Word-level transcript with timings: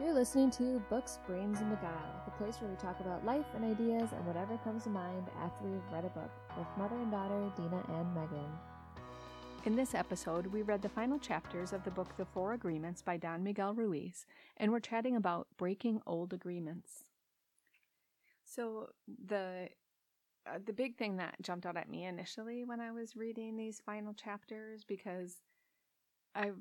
You're 0.00 0.14
listening 0.14 0.50
to 0.52 0.82
Books, 0.88 1.18
Brains, 1.26 1.60
and 1.60 1.68
Beguile, 1.68 2.22
the 2.24 2.30
place 2.30 2.58
where 2.58 2.70
we 2.70 2.76
talk 2.76 2.98
about 3.00 3.26
life 3.26 3.44
and 3.54 3.62
ideas 3.62 4.08
and 4.16 4.26
whatever 4.26 4.56
comes 4.64 4.84
to 4.84 4.88
mind 4.88 5.26
after 5.42 5.66
we've 5.66 5.92
read 5.92 6.06
a 6.06 6.08
book, 6.08 6.30
with 6.56 6.66
mother 6.78 6.94
and 6.94 7.10
daughter 7.10 7.52
Dina 7.54 7.84
and 7.86 8.14
Megan. 8.14 8.50
In 9.66 9.76
this 9.76 9.94
episode, 9.94 10.46
we 10.46 10.62
read 10.62 10.80
the 10.80 10.88
final 10.88 11.18
chapters 11.18 11.74
of 11.74 11.84
the 11.84 11.90
book 11.90 12.16
The 12.16 12.24
Four 12.24 12.54
Agreements 12.54 13.02
by 13.02 13.18
Don 13.18 13.44
Miguel 13.44 13.74
Ruiz, 13.74 14.24
and 14.56 14.72
we're 14.72 14.80
chatting 14.80 15.16
about 15.16 15.48
breaking 15.58 16.00
old 16.06 16.32
agreements. 16.32 17.04
So, 18.42 18.88
the 19.26 19.68
uh, 20.46 20.60
the 20.64 20.72
big 20.72 20.96
thing 20.96 21.18
that 21.18 21.36
jumped 21.42 21.66
out 21.66 21.76
at 21.76 21.90
me 21.90 22.06
initially 22.06 22.64
when 22.64 22.80
I 22.80 22.90
was 22.90 23.16
reading 23.16 23.54
these 23.54 23.82
final 23.84 24.14
chapters 24.14 24.82
because 24.82 25.36
I've 26.34 26.56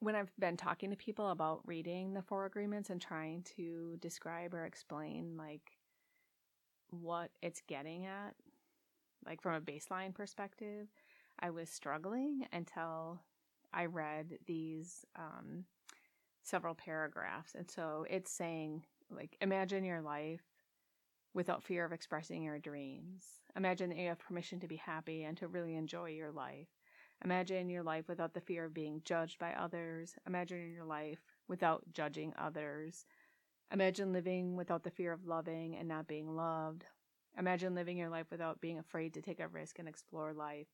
when 0.00 0.16
I've 0.16 0.32
been 0.38 0.56
talking 0.56 0.90
to 0.90 0.96
people 0.96 1.30
about 1.30 1.60
reading 1.66 2.14
the 2.14 2.22
four 2.22 2.46
agreements 2.46 2.90
and 2.90 3.00
trying 3.00 3.44
to 3.56 3.96
describe 4.00 4.54
or 4.54 4.64
explain 4.64 5.36
like 5.36 5.78
what 6.90 7.30
it's 7.42 7.62
getting 7.68 8.06
at 8.06 8.34
like 9.24 9.40
from 9.40 9.54
a 9.54 9.60
baseline 9.60 10.14
perspective 10.14 10.88
I 11.38 11.50
was 11.50 11.70
struggling 11.70 12.46
until 12.52 13.20
I 13.72 13.86
read 13.86 14.38
these 14.46 15.04
um, 15.16 15.64
several 16.42 16.74
paragraphs 16.74 17.54
and 17.54 17.70
so 17.70 18.06
it's 18.10 18.32
saying 18.32 18.84
like 19.10 19.36
imagine 19.40 19.84
your 19.84 20.00
life 20.00 20.40
without 21.34 21.62
fear 21.62 21.84
of 21.84 21.92
expressing 21.92 22.42
your 22.42 22.58
dreams. 22.58 23.24
Imagine 23.56 23.90
that 23.90 23.98
you 23.98 24.08
have 24.08 24.18
permission 24.18 24.60
to 24.60 24.68
be 24.68 24.76
happy 24.76 25.22
and 25.22 25.36
to 25.38 25.48
really 25.48 25.76
enjoy 25.76 26.10
your 26.10 26.30
life. 26.30 26.68
Imagine 27.24 27.68
your 27.68 27.82
life 27.82 28.08
without 28.08 28.32
the 28.32 28.40
fear 28.40 28.64
of 28.64 28.74
being 28.74 29.02
judged 29.04 29.38
by 29.38 29.52
others. 29.52 30.14
Imagine 30.26 30.72
your 30.72 30.84
life 30.84 31.20
without 31.48 31.82
judging 31.92 32.32
others. 32.38 33.04
Imagine 33.72 34.12
living 34.12 34.56
without 34.56 34.82
the 34.82 34.90
fear 34.90 35.12
of 35.12 35.26
loving 35.26 35.76
and 35.76 35.86
not 35.86 36.08
being 36.08 36.34
loved. 36.34 36.84
Imagine 37.38 37.74
living 37.74 37.98
your 37.98 38.08
life 38.08 38.26
without 38.30 38.60
being 38.60 38.78
afraid 38.78 39.14
to 39.14 39.22
take 39.22 39.40
a 39.40 39.48
risk 39.48 39.78
and 39.78 39.86
explore 39.86 40.32
life. 40.32 40.66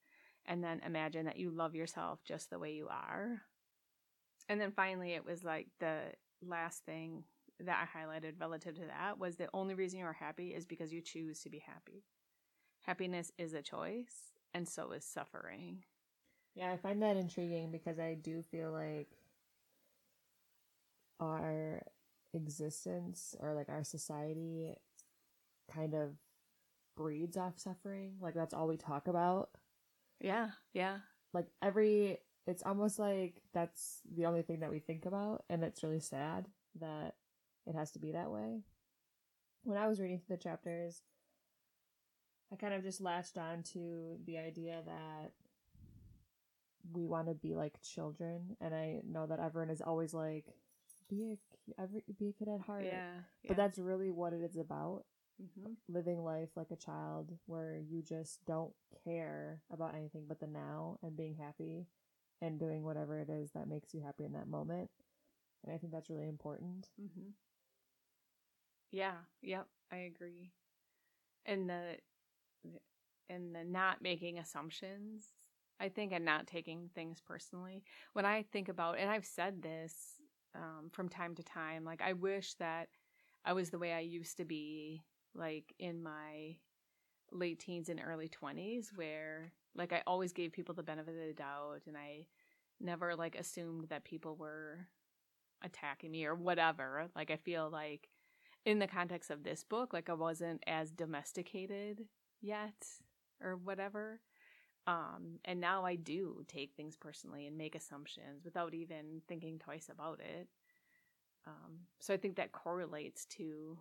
And 0.46 0.62
then 0.62 0.80
imagine 0.86 1.26
that 1.26 1.38
you 1.38 1.50
love 1.50 1.74
yourself 1.74 2.20
just 2.24 2.50
the 2.50 2.58
way 2.58 2.72
you 2.72 2.88
are. 2.88 3.42
And 4.48 4.60
then 4.60 4.70
finally, 4.70 5.12
it 5.12 5.24
was 5.24 5.42
like 5.42 5.66
the 5.80 6.12
last 6.40 6.84
thing 6.84 7.24
that 7.60 7.88
I 7.94 7.98
highlighted 7.98 8.40
relative 8.40 8.76
to 8.76 8.86
that 8.86 9.18
was 9.18 9.36
the 9.36 9.48
only 9.52 9.74
reason 9.74 9.98
you 9.98 10.04
are 10.04 10.12
happy 10.12 10.54
is 10.54 10.66
because 10.66 10.92
you 10.92 11.00
choose 11.00 11.40
to 11.40 11.50
be 11.50 11.58
happy. 11.58 12.04
Happiness 12.82 13.32
is 13.36 13.54
a 13.54 13.62
choice, 13.62 14.32
and 14.54 14.68
so 14.68 14.92
is 14.92 15.04
suffering. 15.04 15.82
Yeah, 16.56 16.72
I 16.72 16.78
find 16.78 17.02
that 17.02 17.18
intriguing 17.18 17.70
because 17.70 17.98
I 17.98 18.14
do 18.14 18.42
feel 18.50 18.72
like 18.72 19.08
our 21.20 21.82
existence 22.32 23.34
or 23.40 23.54
like 23.54 23.68
our 23.68 23.84
society 23.84 24.74
kind 25.72 25.94
of 25.94 26.14
breeds 26.96 27.36
off 27.36 27.58
suffering. 27.58 28.14
Like 28.22 28.34
that's 28.34 28.54
all 28.54 28.68
we 28.68 28.78
talk 28.78 29.06
about. 29.06 29.50
Yeah, 30.18 30.48
yeah. 30.72 30.98
Like 31.34 31.48
every 31.62 32.18
it's 32.46 32.62
almost 32.62 32.98
like 32.98 33.42
that's 33.52 34.00
the 34.14 34.24
only 34.24 34.40
thing 34.40 34.60
that 34.60 34.70
we 34.70 34.78
think 34.78 35.04
about 35.04 35.44
and 35.50 35.62
it's 35.62 35.82
really 35.82 36.00
sad 36.00 36.46
that 36.80 37.16
it 37.66 37.74
has 37.74 37.90
to 37.92 37.98
be 37.98 38.12
that 38.12 38.30
way. 38.30 38.62
When 39.62 39.76
I 39.76 39.88
was 39.88 40.00
reading 40.00 40.20
through 40.20 40.36
the 40.36 40.42
chapters, 40.42 41.02
I 42.50 42.56
kind 42.56 42.72
of 42.72 42.82
just 42.82 43.02
latched 43.02 43.36
on 43.36 43.62
to 43.74 44.16
the 44.24 44.38
idea 44.38 44.80
that 44.86 45.32
we 46.92 47.06
want 47.06 47.28
to 47.28 47.34
be 47.34 47.54
like 47.54 47.80
children, 47.82 48.56
and 48.60 48.74
I 48.74 49.00
know 49.06 49.26
that 49.26 49.40
everyone 49.40 49.70
is 49.70 49.80
always 49.82 50.14
like, 50.14 50.44
be 51.08 51.36
a 51.78 51.82
every, 51.82 52.02
be 52.18 52.28
a 52.28 52.32
kid 52.32 52.48
at 52.48 52.60
heart. 52.62 52.90
Yeah, 52.90 53.22
yeah. 53.42 53.48
But 53.48 53.56
that's 53.56 53.78
really 53.78 54.10
what 54.10 54.32
it 54.32 54.42
is 54.42 54.56
about. 54.56 55.04
hmm 55.38 55.72
Living 55.88 56.22
life 56.24 56.50
like 56.56 56.70
a 56.70 56.76
child, 56.76 57.32
where 57.46 57.76
you 57.78 58.02
just 58.02 58.44
don't 58.46 58.72
care 59.04 59.60
about 59.72 59.94
anything 59.94 60.24
but 60.28 60.40
the 60.40 60.46
now 60.46 60.98
and 61.02 61.16
being 61.16 61.36
happy, 61.36 61.86
and 62.42 62.58
doing 62.58 62.82
whatever 62.84 63.18
it 63.20 63.28
is 63.30 63.52
that 63.52 63.68
makes 63.68 63.94
you 63.94 64.00
happy 64.02 64.24
in 64.24 64.32
that 64.32 64.48
moment. 64.48 64.90
And 65.64 65.74
I 65.74 65.78
think 65.78 65.92
that's 65.92 66.10
really 66.10 66.28
important. 66.28 66.88
hmm 66.98 67.30
Yeah, 68.90 69.16
yep, 69.42 69.68
I 69.90 69.96
agree. 69.98 70.52
And 71.46 71.68
the 71.68 71.98
and 73.28 73.54
the 73.54 73.64
not 73.64 74.02
making 74.02 74.38
assumptions, 74.38 75.34
I 75.78 75.88
think, 75.88 76.12
and 76.12 76.24
not 76.24 76.46
taking 76.46 76.90
things 76.94 77.20
personally. 77.20 77.84
When 78.14 78.24
I 78.24 78.42
think 78.42 78.68
about, 78.68 78.98
and 78.98 79.10
I've 79.10 79.26
said 79.26 79.62
this 79.62 79.94
um, 80.54 80.90
from 80.92 81.08
time 81.08 81.34
to 81.34 81.42
time, 81.42 81.84
like 81.84 82.00
I 82.02 82.14
wish 82.14 82.54
that 82.54 82.88
I 83.44 83.52
was 83.52 83.70
the 83.70 83.78
way 83.78 83.92
I 83.92 84.00
used 84.00 84.38
to 84.38 84.44
be, 84.44 85.02
like 85.34 85.74
in 85.78 86.02
my 86.02 86.56
late 87.30 87.58
teens 87.58 87.88
and 87.88 88.00
early 88.04 88.28
twenties, 88.28 88.92
where 88.94 89.52
like 89.74 89.92
I 89.92 90.02
always 90.06 90.32
gave 90.32 90.52
people 90.52 90.74
the 90.74 90.82
benefit 90.82 91.14
of 91.14 91.26
the 91.26 91.34
doubt, 91.34 91.82
and 91.86 91.96
I 91.96 92.26
never 92.80 93.14
like 93.14 93.36
assumed 93.36 93.88
that 93.90 94.04
people 94.04 94.36
were 94.36 94.86
attacking 95.62 96.10
me 96.10 96.24
or 96.24 96.34
whatever. 96.34 97.08
Like 97.14 97.30
I 97.30 97.36
feel 97.36 97.68
like 97.70 98.08
in 98.64 98.78
the 98.78 98.86
context 98.86 99.30
of 99.30 99.44
this 99.44 99.62
book, 99.62 99.92
like 99.92 100.08
I 100.08 100.14
wasn't 100.14 100.62
as 100.66 100.90
domesticated 100.90 102.06
yet 102.40 102.86
or 103.42 103.56
whatever. 103.56 104.20
Um, 104.86 105.40
and 105.44 105.60
now 105.60 105.84
I 105.84 105.96
do 105.96 106.44
take 106.46 106.72
things 106.76 106.96
personally 106.96 107.46
and 107.46 107.58
make 107.58 107.74
assumptions 107.74 108.44
without 108.44 108.72
even 108.74 109.20
thinking 109.26 109.58
twice 109.58 109.88
about 109.90 110.20
it. 110.20 110.48
Um, 111.46 111.78
so 112.00 112.14
I 112.14 112.16
think 112.16 112.36
that 112.36 112.52
correlates 112.52 113.24
to 113.26 113.78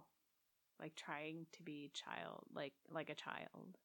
like 0.80 0.96
trying 0.96 1.46
to 1.54 1.64
be 1.64 1.90
child 1.94 2.44
like 2.54 2.74
like 2.92 3.10
a 3.10 3.16
child 3.16 3.78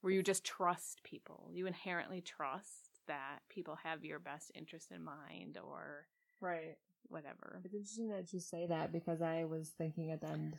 where 0.00 0.12
you 0.12 0.22
just 0.22 0.44
trust 0.44 1.02
people. 1.02 1.50
You 1.52 1.66
inherently 1.66 2.20
trust 2.20 3.00
that 3.06 3.40
people 3.48 3.76
have 3.82 4.04
your 4.04 4.18
best 4.18 4.50
interest 4.54 4.90
in 4.92 5.02
mind 5.04 5.58
or 5.62 6.06
Right. 6.40 6.76
whatever. 7.08 7.60
It's 7.64 7.74
interesting 7.74 8.08
that 8.10 8.32
you 8.32 8.40
say 8.40 8.66
that 8.66 8.92
because 8.92 9.20
I 9.20 9.44
was 9.44 9.70
thinking 9.70 10.10
at 10.10 10.20
the 10.20 10.28
end 10.28 10.56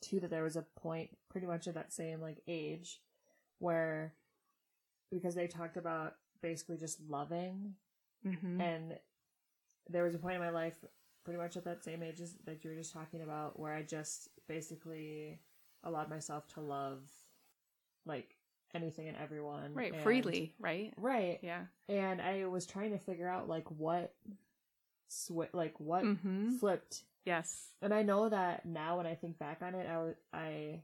too 0.00 0.20
that 0.20 0.30
there 0.30 0.42
was 0.42 0.56
a 0.56 0.62
point 0.62 1.10
pretty 1.28 1.46
much 1.46 1.68
at 1.68 1.74
that 1.74 1.92
same 1.92 2.20
like 2.20 2.42
age 2.48 3.00
where 3.58 4.14
because 5.12 5.34
they 5.34 5.46
talked 5.46 5.76
about 5.76 6.14
basically 6.40 6.76
just 6.76 7.00
loving 7.08 7.74
Mm-hmm. 8.26 8.60
and 8.60 8.98
there 9.90 10.04
was 10.04 10.14
a 10.14 10.18
point 10.18 10.36
in 10.36 10.40
my 10.40 10.50
life 10.50 10.76
pretty 11.24 11.40
much 11.40 11.56
at 11.56 11.64
that 11.64 11.82
same 11.82 12.04
age 12.04 12.20
as, 12.20 12.34
that 12.44 12.62
you 12.62 12.70
were 12.70 12.76
just 12.76 12.92
talking 12.92 13.20
about 13.22 13.58
where 13.58 13.72
I 13.74 13.82
just 13.82 14.28
basically 14.46 15.40
allowed 15.82 16.08
myself 16.08 16.46
to 16.54 16.60
love 16.60 17.00
like 18.06 18.36
anything 18.74 19.08
and 19.08 19.16
everyone 19.16 19.74
Right, 19.74 19.92
and- 19.92 20.02
freely, 20.04 20.54
right? 20.60 20.94
right 20.96 21.40
Yeah. 21.42 21.62
and 21.88 22.20
I 22.22 22.44
was 22.46 22.64
trying 22.64 22.92
to 22.92 22.98
figure 22.98 23.28
out 23.28 23.48
like 23.48 23.68
what 23.72 24.14
swi- 25.10 25.52
like 25.52 25.78
what 25.80 26.04
Mm-hmm. 26.04 26.50
flipped 26.58 27.02
Yes. 27.24 27.70
and 27.82 27.92
I 27.92 28.02
know 28.02 28.28
that 28.28 28.66
now 28.66 28.98
when 28.98 29.06
I 29.06 29.14
think 29.16 29.38
back 29.38 29.62
on 29.62 29.74
it, 29.74 29.86
I, 29.88 29.92
w- 29.94 30.14
I, 30.32 30.80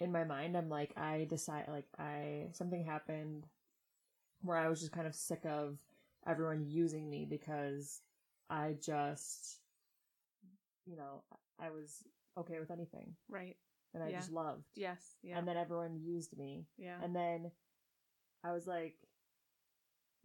in 0.00 0.10
my 0.12 0.24
mind, 0.24 0.56
I'm 0.56 0.68
like, 0.70 0.96
I 0.96 1.26
decide, 1.28 1.66
like, 1.68 1.86
I, 1.98 2.48
something 2.52 2.84
happened 2.84 3.46
where 4.42 4.56
I 4.56 4.68
was 4.68 4.80
just 4.80 4.92
kind 4.92 5.06
of 5.06 5.14
sick 5.14 5.44
of 5.44 5.76
everyone 6.26 6.64
using 6.66 7.08
me 7.10 7.26
because 7.28 8.00
I 8.48 8.76
just, 8.80 9.58
you 10.86 10.96
know, 10.96 11.22
I 11.58 11.70
was 11.70 12.02
okay 12.38 12.58
with 12.58 12.70
anything 12.70 13.14
Right. 13.28 13.56
and 13.92 14.02
I 14.02 14.08
Yeah. 14.08 14.18
just 14.18 14.32
loved. 14.32 14.64
Yes. 14.74 15.16
Yeah. 15.22 15.38
And 15.38 15.46
then 15.46 15.56
everyone 15.58 16.00
used 16.00 16.36
me. 16.36 16.66
yeah. 16.78 16.98
And 17.02 17.14
then 17.14 17.52
I 18.42 18.52
was 18.52 18.66
like, 18.66 18.96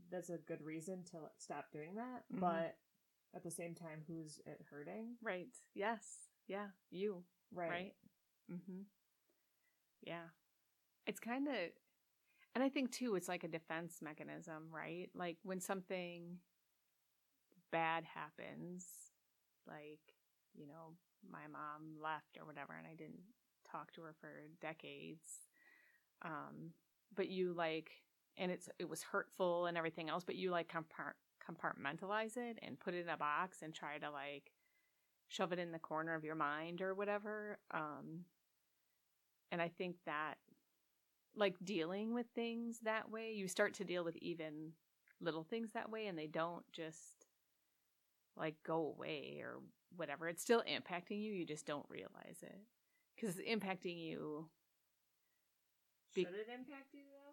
that's 0.09 0.29
a 0.29 0.37
good 0.37 0.61
reason 0.61 1.03
to 1.11 1.17
stop 1.37 1.71
doing 1.71 1.95
that. 1.95 2.23
Mhm. 2.31 2.39
But 2.39 2.77
at 3.33 3.43
the 3.43 3.51
same 3.51 3.75
time, 3.75 4.03
who's 4.07 4.39
it 4.45 4.61
hurting? 4.69 5.17
right. 5.21 5.53
Yes. 5.73 6.29
Yeah. 6.47 6.67
You. 6.89 7.25
Right. 7.51 7.69
Right. 7.69 7.95
Mm-hmm. 8.49 8.81
Yeah. 10.05 10.29
It's 11.07 11.19
kind 11.19 11.47
of, 11.47 11.55
and 12.53 12.63
I 12.63 12.69
think 12.69 12.91
too, 12.91 13.15
it's 13.15 13.27
like 13.27 13.43
a 13.43 13.47
defense 13.49 13.97
mechanism, 14.01 14.69
right? 14.71 15.09
Like 15.13 15.37
when 15.43 15.59
something 15.59 16.37
bad 17.71 18.05
happens, 18.05 18.85
like, 19.67 19.99
you 20.53 20.67
know, 20.67 20.93
my 21.29 21.47
mom 21.51 22.01
left 22.01 22.37
or 22.39 22.45
whatever, 22.45 22.73
and 22.77 22.87
I 22.87 22.95
didn't 22.95 23.23
talk 23.69 23.91
to 23.93 24.01
her 24.01 24.15
for 24.19 24.29
decades. 24.61 25.49
Um, 26.21 26.71
but 27.15 27.29
you 27.29 27.53
like, 27.53 27.91
and 28.37 28.51
it's, 28.51 28.69
it 28.79 28.89
was 28.89 29.03
hurtful 29.03 29.65
and 29.65 29.77
everything 29.77 30.09
else, 30.09 30.23
but 30.23 30.35
you 30.35 30.51
like 30.51 30.71
compart- 30.71 31.19
compartmentalize 31.43 32.37
it 32.37 32.57
and 32.61 32.79
put 32.79 32.93
it 32.93 33.01
in 33.01 33.09
a 33.09 33.17
box 33.17 33.61
and 33.61 33.73
try 33.73 33.97
to 33.97 34.09
like 34.09 34.51
shove 35.27 35.51
it 35.51 35.59
in 35.59 35.71
the 35.71 35.79
corner 35.79 36.15
of 36.15 36.23
your 36.23 36.35
mind 36.35 36.81
or 36.81 36.93
whatever. 36.93 37.59
Um, 37.71 38.25
and 39.55 39.61
I 39.61 39.69
think 39.69 39.95
that 40.05 40.33
like 41.33 41.55
dealing 41.63 42.13
with 42.13 42.25
things 42.35 42.79
that 42.83 43.09
way, 43.09 43.31
you 43.31 43.47
start 43.47 43.73
to 43.75 43.85
deal 43.85 44.03
with 44.03 44.17
even 44.17 44.73
little 45.21 45.43
things 45.45 45.71
that 45.73 45.89
way 45.89 46.07
and 46.07 46.19
they 46.19 46.27
don't 46.27 46.65
just 46.73 47.25
like 48.35 48.55
go 48.65 48.93
away 48.97 49.39
or 49.41 49.59
whatever. 49.95 50.27
It's 50.27 50.41
still 50.41 50.61
impacting 50.69 51.21
you. 51.23 51.31
You 51.31 51.45
just 51.45 51.65
don't 51.65 51.85
realize 51.89 52.39
it 52.41 52.59
because 53.15 53.37
it's 53.39 53.49
impacting 53.49 53.97
you. 53.97 54.49
Be- 56.13 56.25
Should 56.25 56.33
it 56.33 56.47
impact 56.53 56.93
you 56.93 57.03
though? 57.09 57.31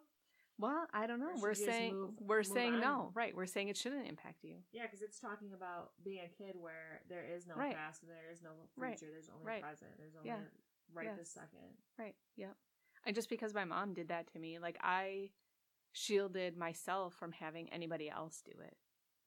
Well, 0.59 0.87
I 0.93 1.09
don't 1.09 1.19
know. 1.19 1.33
We're 1.41 1.55
saying 1.55 1.95
move- 1.99 2.21
we're 2.21 2.37
move 2.39 2.47
saying 2.47 2.75
on? 2.75 2.81
no, 2.81 3.11
right? 3.15 3.35
We're 3.35 3.47
saying 3.47 3.69
it 3.69 3.77
shouldn't 3.77 4.07
impact 4.07 4.45
you. 4.45 4.59
Yeah, 4.71 4.83
because 4.83 5.03
it's 5.03 5.19
talking 5.19 5.53
about 5.55 5.91
being 6.05 6.21
a 6.25 6.29
kid 6.29 6.55
where 6.55 7.03
there 7.09 7.25
is 7.25 7.49
no 7.49 7.57
Right. 7.57 7.75
past 7.75 8.03
and 8.03 8.11
there 8.13 8.31
is 8.31 8.43
no 8.43 8.51
Right. 8.77 8.97
future. 8.97 9.11
There's 9.11 9.29
only 9.29 9.45
Right. 9.45 9.63
present. 9.63 9.97
There's 9.99 10.15
only 10.15 10.29
Yeah. 10.29 10.39
Right 10.95 11.07
Yes. 11.07 11.19
this 11.19 11.31
second. 11.31 11.77
Right. 11.99 12.15
Yep. 12.37 12.57
And 13.05 13.15
just 13.15 13.29
because 13.29 13.53
my 13.55 13.65
mom 13.65 13.95
did 13.95 14.09
that 14.09 14.33
to 14.33 14.39
me, 14.39 14.59
like 14.59 14.79
I 14.81 15.31
shielded 15.93 16.57
myself 16.57 17.15
from 17.15 17.33
having 17.33 17.69
anybody 17.73 18.09
else 18.09 18.43
do 18.45 18.53
it. 18.63 18.77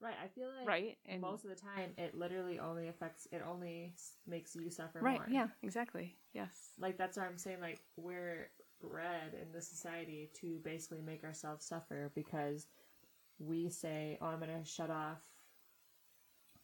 Right. 0.02 0.16
I 0.24 0.28
feel 0.28 0.48
like 0.58 0.68
right. 0.68 0.98
And 1.06 1.22
most 1.22 1.44
of 1.44 1.50
the 1.50 1.56
time 1.56 1.92
it 1.98 2.16
literally 2.16 2.60
only 2.60 2.88
affects. 2.88 3.28
It 3.32 3.42
only 3.48 3.94
makes 4.28 4.56
you 4.56 4.70
suffer 4.70 5.00
right. 5.00 5.20
more. 5.20 5.28
Yeah. 5.30 5.48
Exactly. 5.64 6.16
Yes. 6.34 6.72
Like 6.78 6.98
that's 6.98 7.18
why 7.18 7.26
I'm 7.26 7.38
saying 7.38 7.62
like 7.62 7.82
we're 7.98 8.50
bred 8.82 9.34
in 9.42 9.52
the 9.54 9.62
society 9.62 10.30
to 10.42 10.60
basically 10.64 11.02
make 11.02 11.24
ourselves 11.24 11.66
suffer 11.66 12.12
because 12.14 12.68
we 13.40 13.70
say, 13.70 14.18
"Oh, 14.22 14.28
I'm 14.28 14.40
gonna 14.40 14.64
shut 14.66 14.90
off 14.90 15.22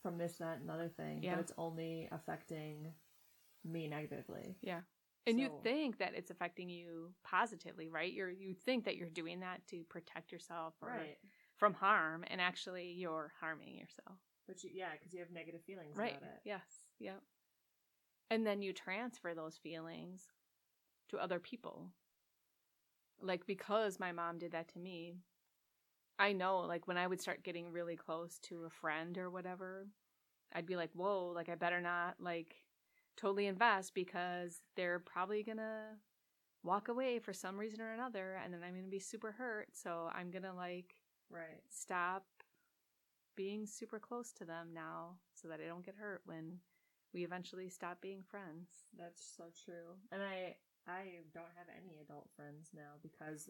from 0.01 0.18
this, 0.18 0.33
that, 0.38 0.59
and 0.59 0.69
other 0.69 0.89
thing," 0.89 1.24
Yeah. 1.24 1.36
but 1.36 1.42
it's 1.42 1.54
only 1.57 2.07
affecting 2.12 2.94
me 3.63 3.87
negatively. 3.87 4.55
Yeah. 4.61 4.81
And 5.27 5.39
you 5.39 5.51
think 5.63 5.99
that 5.99 6.13
it's 6.15 6.31
affecting 6.31 6.69
you 6.69 7.13
positively, 7.23 7.89
right? 7.89 8.11
You're 8.11 8.29
you 8.31 8.55
think 8.55 8.85
that 8.85 8.95
you're 8.95 9.09
doing 9.09 9.41
that 9.41 9.65
to 9.67 9.83
protect 9.83 10.31
yourself 10.31 10.73
or 10.81 10.89
Right. 10.89 11.17
from 11.57 11.73
harm, 11.75 12.23
and 12.27 12.41
actually 12.41 12.91
you're 12.91 13.31
harming 13.39 13.75
yourself. 13.77 14.17
But 14.47 14.63
you, 14.63 14.71
yeah, 14.73 14.93
because 14.93 15.13
you 15.13 15.19
have 15.19 15.31
negative 15.31 15.61
feelings 15.63 15.95
Right. 15.95 16.17
about 16.17 16.23
it. 16.23 16.41
Yes. 16.43 16.87
Yep. 16.99 17.21
And 18.31 18.47
then 18.47 18.61
you 18.61 18.73
transfer 18.73 19.33
those 19.35 19.57
feelings 19.57 20.31
to 21.09 21.19
other 21.19 21.39
people. 21.39 21.91
Like 23.21 23.45
because 23.45 23.99
my 23.99 24.11
mom 24.11 24.39
did 24.39 24.51
that 24.53 24.69
to 24.69 24.79
me, 24.79 25.13
I 26.17 26.33
know 26.33 26.59
like 26.61 26.87
when 26.87 26.97
I 26.97 27.07
would 27.07 27.21
start 27.21 27.43
getting 27.43 27.71
really 27.71 27.95
close 27.95 28.39
to 28.43 28.65
a 28.65 28.69
friend 28.69 29.17
or 29.17 29.29
whatever, 29.29 29.87
I'd 30.53 30.65
be 30.65 30.75
like, 30.75 30.91
"Whoa, 30.93 31.27
like 31.27 31.49
I 31.49 31.55
better 31.55 31.81
not 31.81 32.15
like 32.19 32.60
totally 33.17 33.47
invest 33.47 33.93
because 33.93 34.61
they're 34.75 34.99
probably 34.99 35.43
going 35.43 35.57
to 35.57 35.83
walk 36.63 36.87
away 36.87 37.19
for 37.19 37.33
some 37.33 37.57
reason 37.57 37.81
or 37.81 37.91
another 37.93 38.39
and 38.43 38.53
then 38.53 38.61
I'm 38.63 38.73
going 38.73 38.85
to 38.85 38.89
be 38.91 38.99
super 38.99 39.31
hurt, 39.31 39.69
so 39.73 40.09
I'm 40.13 40.31
going 40.31 40.43
to 40.43 40.53
like 40.53 40.95
Right. 41.29 41.61
stop 41.69 42.25
being 43.35 43.65
super 43.65 43.99
close 43.99 44.31
to 44.33 44.45
them 44.45 44.69
now 44.73 45.15
so 45.33 45.47
that 45.47 45.59
I 45.63 45.67
don't 45.67 45.85
get 45.85 45.95
hurt 45.95 46.21
when 46.25 46.59
we 47.13 47.23
eventually 47.23 47.69
stop 47.69 48.01
being 48.01 48.23
friends. 48.23 48.69
That's 48.97 49.23
so 49.37 49.45
true. 49.65 49.95
And 50.11 50.21
I 50.21 50.55
I 50.87 51.21
don't 51.33 51.45
have 51.55 51.67
any 51.77 51.99
adult 52.01 52.29
friends 52.35 52.69
now 52.75 52.97
because 53.01 53.49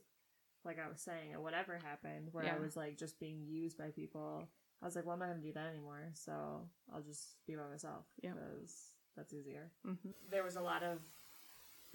like 0.64 0.78
I 0.80 0.88
was 0.90 1.02
saying, 1.02 1.34
whatever 1.42 1.78
happened 1.78 2.30
where 2.32 2.46
Yeah. 2.46 2.56
I 2.56 2.60
was 2.60 2.76
like 2.76 2.98
just 2.98 3.20
being 3.20 3.44
used 3.48 3.78
by 3.78 3.90
people, 3.90 4.48
I 4.82 4.86
was 4.86 4.96
like, 4.96 5.06
well, 5.06 5.14
I'm 5.14 5.20
not 5.20 5.30
going 5.30 5.42
to 5.42 5.48
do 5.48 5.54
that 5.54 5.68
anymore. 5.68 6.12
So 6.14 6.70
I'll 6.94 7.02
just 7.02 7.36
be 7.48 7.56
by 7.56 7.68
myself 7.70 8.06
Yeah. 8.22 8.34
because 8.34 8.94
that's 9.16 9.34
easier. 9.34 9.68
Mm-hmm. 9.88 10.10
There 10.30 10.44
was 10.44 10.56
a 10.56 10.62
lot 10.62 10.84
of 10.84 11.00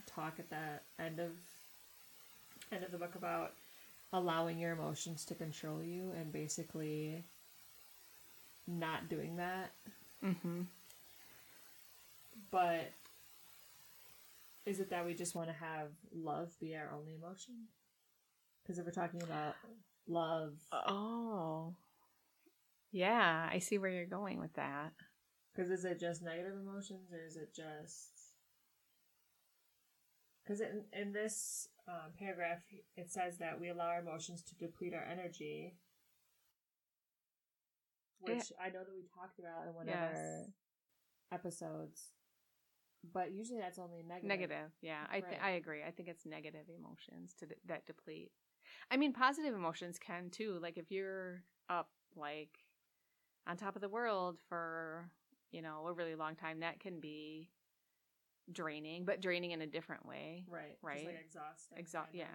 talk 0.06 0.34
at 0.38 0.50
the 0.50 1.02
end 1.02 1.18
of 1.18 1.30
end 2.72 2.84
of 2.84 2.90
the 2.90 2.98
book 2.98 3.14
about 3.14 3.52
allowing 4.12 4.58
your 4.58 4.72
emotions 4.72 5.24
to 5.24 5.34
control 5.34 5.82
you 5.82 6.12
and 6.18 6.32
basically 6.32 7.22
not 8.66 9.08
doing 9.08 9.36
that 9.36 9.70
Mm-hmm. 10.24 10.62
But 12.50 12.92
is 14.64 14.80
it 14.80 14.90
that 14.90 15.04
we 15.04 15.14
just 15.14 15.34
want 15.34 15.48
to 15.48 15.54
have 15.54 15.88
love 16.14 16.52
be 16.60 16.74
our 16.76 16.90
only 16.94 17.14
emotion? 17.14 17.54
Because 18.62 18.78
if 18.78 18.84
we're 18.84 18.92
talking 18.92 19.22
about 19.22 19.54
love, 20.08 20.52
Oh. 20.72 21.74
Yeah, 22.92 23.48
I 23.50 23.58
see 23.58 23.78
where 23.78 23.90
you're 23.90 24.06
going 24.06 24.38
with 24.38 24.54
that. 24.54 24.92
Because 25.56 25.70
is 25.70 25.84
it 25.84 25.98
just 25.98 26.22
negative 26.22 26.52
emotions 26.60 27.12
or 27.12 27.18
is 27.24 27.36
it 27.36 27.54
just. 27.54 28.10
Because 30.44 30.60
in, 30.60 30.84
in 30.92 31.12
this 31.12 31.68
um, 31.88 32.12
paragraph, 32.18 32.62
it 32.96 33.10
says 33.10 33.38
that 33.38 33.60
we 33.60 33.68
allow 33.68 33.86
our 33.86 34.00
emotions 34.00 34.42
to 34.42 34.54
deplete 34.54 34.94
our 34.94 35.02
energy. 35.02 35.74
Which 38.20 38.52
I 38.62 38.68
know 38.68 38.80
that 38.80 38.94
we 38.94 39.02
talked 39.14 39.38
about 39.38 39.66
in 39.68 39.74
one 39.74 39.88
of 39.88 39.94
our 39.94 40.44
episodes. 41.32 42.10
But 43.12 43.32
usually 43.32 43.60
that's 43.60 43.78
only 43.78 44.02
negative. 44.02 44.28
Negative, 44.28 44.70
yeah. 44.82 45.06
I 45.10 45.20
th- 45.20 45.24
Right. 45.32 45.42
I 45.42 45.50
agree. 45.50 45.82
I 45.86 45.90
think 45.90 46.08
it's 46.08 46.26
negative 46.26 46.66
emotions 46.76 47.34
to 47.38 47.46
de- 47.46 47.54
that 47.66 47.86
deplete. 47.86 48.32
I 48.90 48.96
mean, 48.96 49.12
positive 49.12 49.54
emotions 49.54 49.98
can 49.98 50.30
too. 50.30 50.58
Like 50.60 50.76
if 50.76 50.90
you're 50.90 51.42
up 51.68 51.88
like 52.16 52.58
on 53.46 53.56
top 53.56 53.76
of 53.76 53.82
the 53.82 53.88
world 53.88 54.38
for 54.48 55.10
you 55.50 55.62
know 55.62 55.86
a 55.86 55.92
really 55.92 56.14
long 56.14 56.36
time, 56.36 56.60
that 56.60 56.80
can 56.80 57.00
be 57.00 57.50
draining, 58.52 59.04
but 59.04 59.20
draining 59.20 59.50
in 59.50 59.62
a 59.62 59.66
different 59.66 60.06
way. 60.06 60.44
Right. 60.48 60.70
Just 60.72 60.84
Right. 60.84 61.06
like 61.06 61.20
exhausting. 61.24 61.78
Exhaust, 61.78 62.14
yeah, 62.14 62.26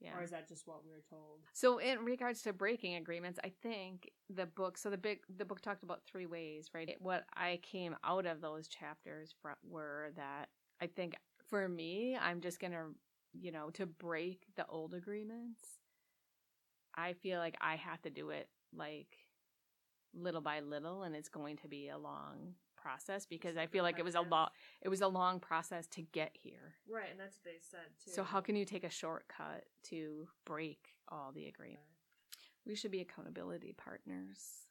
yeah. 0.00 0.16
Or 0.16 0.22
is 0.22 0.30
that 0.30 0.48
just 0.48 0.66
what 0.66 0.84
we 0.84 0.90
were 0.90 1.02
told? 1.08 1.40
So 1.52 1.78
in 1.78 2.04
regards 2.04 2.42
to 2.42 2.52
breaking 2.52 2.94
agreements, 2.94 3.38
I 3.44 3.52
think 3.62 4.10
the 4.30 4.46
book 4.46 4.78
so 4.78 4.90
the 4.90 4.98
big 4.98 5.20
the 5.36 5.44
book 5.44 5.60
talked 5.60 5.82
about 5.82 6.02
three 6.06 6.26
ways, 6.26 6.70
right? 6.74 6.96
What 7.00 7.24
I 7.36 7.60
came 7.62 7.96
out 8.04 8.26
of 8.26 8.40
those 8.40 8.68
chapters 8.68 9.34
from 9.42 9.54
were 9.62 10.12
that 10.16 10.48
I 10.80 10.86
think 10.86 11.14
for 11.48 11.68
me, 11.68 12.16
I'm 12.16 12.40
just 12.40 12.58
going 12.60 12.72
to, 12.72 12.86
you 13.38 13.52
know, 13.52 13.70
to 13.70 13.84
break 13.86 14.46
the 14.56 14.66
old 14.66 14.94
agreements, 14.94 15.60
I 16.96 17.12
feel 17.14 17.38
like 17.38 17.56
I 17.60 17.76
have 17.76 18.00
to 18.02 18.10
do 18.10 18.30
it 18.30 18.48
like 18.74 19.08
little 20.14 20.40
by 20.40 20.60
little 20.60 21.02
and 21.04 21.14
it's 21.16 21.28
going 21.28 21.56
to 21.58 21.68
be 21.68 21.88
a 21.88 21.98
long 21.98 22.54
process 22.76 23.24
because 23.26 23.56
I 23.56 23.66
feel 23.66 23.84
like 23.84 23.98
it 23.98 24.04
was 24.04 24.16
a 24.16 24.20
lot 24.20 24.52
it 24.82 24.88
was 24.88 25.00
a 25.02 25.08
long 25.08 25.38
process 25.40 25.86
to 25.88 26.02
get 26.02 26.30
here. 26.34 26.74
Right, 26.90 27.10
and 27.10 27.20
that's 27.20 27.36
what 27.36 27.44
they 27.44 27.58
said 27.60 27.86
too. 28.04 28.10
So 28.10 28.24
how 28.24 28.40
can 28.40 28.56
you 28.56 28.64
take 28.64 28.84
a 28.84 28.90
shortcut 28.90 29.64
to 29.84 30.26
break 30.44 30.78
all 31.08 31.30
the 31.32 31.46
agreements? 31.46 31.86
We 32.66 32.74
should 32.74 32.90
be 32.90 33.00
accountability 33.00 33.72
partners 33.76 34.66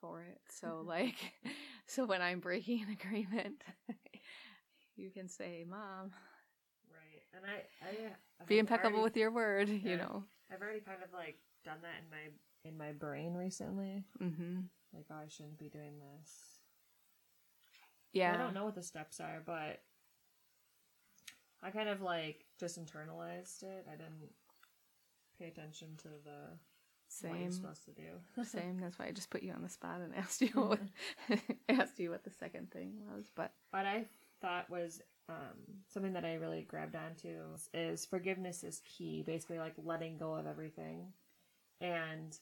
for 0.00 0.22
it. 0.22 0.40
So 0.50 0.82
like 0.86 1.14
so 1.86 2.04
when 2.06 2.20
I'm 2.22 2.40
breaking 2.40 2.82
an 2.82 2.90
agreement, 2.90 3.62
you 4.96 5.10
can 5.10 5.28
say, 5.28 5.64
"Mom, 5.68 6.10
Right, 6.90 7.22
and 7.34 7.44
I, 7.44 8.42
I 8.42 8.44
be 8.46 8.58
impeccable 8.58 8.94
already- 8.96 9.04
with 9.04 9.16
your 9.16 9.30
word," 9.30 9.68
you 9.68 9.96
know. 9.96 10.24
I've 10.52 10.60
already 10.60 10.80
kind 10.80 11.02
of 11.02 11.12
like 11.12 11.38
done 11.64 11.78
that 11.82 12.02
in 12.02 12.10
my 12.10 12.68
in 12.68 12.76
my 12.78 12.92
brain 12.92 13.34
recently. 13.34 14.04
Mhm. 14.20 14.64
Like, 14.94 15.06
oh, 15.10 15.24
I 15.24 15.28
shouldn't 15.28 15.58
be 15.58 15.68
doing 15.68 15.94
this. 15.98 16.32
Yeah. 18.12 18.34
I 18.34 18.36
don't 18.36 18.54
know 18.54 18.64
what 18.64 18.74
the 18.74 18.82
steps 18.82 19.20
are, 19.20 19.42
but 19.44 19.82
I 21.62 21.70
kind 21.70 21.88
of 21.88 22.00
like 22.00 22.44
just 22.60 22.78
internalized 22.78 23.62
it. 23.62 23.86
I 23.88 23.96
didn't 23.96 24.30
pay 25.38 25.46
attention 25.46 25.88
to 25.98 26.08
the 26.24 26.58
same. 27.08 27.30
what 27.30 27.40
you're 27.40 27.50
supposed 27.50 27.84
to 27.86 27.92
do. 27.92 28.44
Same. 28.44 28.78
That's 28.80 28.98
why 28.98 29.06
I 29.06 29.12
just 29.12 29.30
put 29.30 29.42
you 29.42 29.52
on 29.52 29.62
the 29.62 29.68
spot 29.68 30.00
and 30.00 30.14
asked 30.16 30.40
you 30.40 30.48
what, 30.48 30.80
asked 31.68 31.98
you 31.98 32.10
what 32.10 32.24
the 32.24 32.30
second 32.30 32.70
thing 32.70 32.94
was, 33.12 33.30
but 33.34 33.52
what 33.70 33.86
I 33.86 34.06
thought 34.40 34.68
was 34.68 35.00
um, 35.28 35.56
something 35.88 36.12
that 36.12 36.24
I 36.24 36.34
really 36.34 36.62
grabbed 36.62 36.96
onto 36.96 37.38
is 37.72 38.04
forgiveness 38.04 38.62
is 38.62 38.82
key. 38.84 39.22
Basically, 39.24 39.58
like 39.58 39.74
letting 39.82 40.18
go 40.18 40.34
of 40.34 40.46
everything. 40.46 41.12
And 41.80 42.36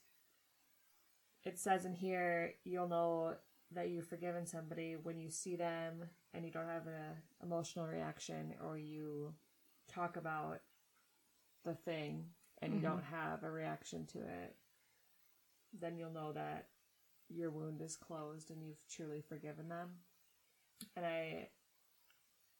it 1.44 1.58
says 1.58 1.84
in 1.84 1.94
here, 1.94 2.54
you'll 2.64 2.88
know 2.88 3.34
that 3.72 3.88
you've 3.88 4.06
forgiven 4.06 4.46
somebody 4.46 4.96
when 4.96 5.18
you 5.18 5.30
see 5.30 5.56
them 5.56 6.04
and 6.34 6.44
you 6.44 6.50
don't 6.50 6.68
have 6.68 6.86
an 6.86 7.16
emotional 7.42 7.86
reaction, 7.86 8.54
or 8.64 8.76
you 8.78 9.34
talk 9.88 10.16
about 10.16 10.60
the 11.64 11.74
thing 11.74 12.26
and 12.60 12.72
you 12.74 12.78
Mhm. 12.80 12.82
don't 12.82 13.04
have 13.04 13.42
a 13.42 13.50
reaction 13.50 14.06
to 14.06 14.18
it. 14.20 14.56
Then 15.72 15.96
you'll 15.96 16.10
know 16.12 16.32
that 16.32 16.68
your 17.28 17.50
wound 17.50 17.80
is 17.80 17.96
closed 17.96 18.50
and 18.50 18.62
you've 18.62 18.86
truly 18.88 19.20
forgiven 19.22 19.68
them. 19.68 20.04
And 20.96 21.04
I 21.06 21.50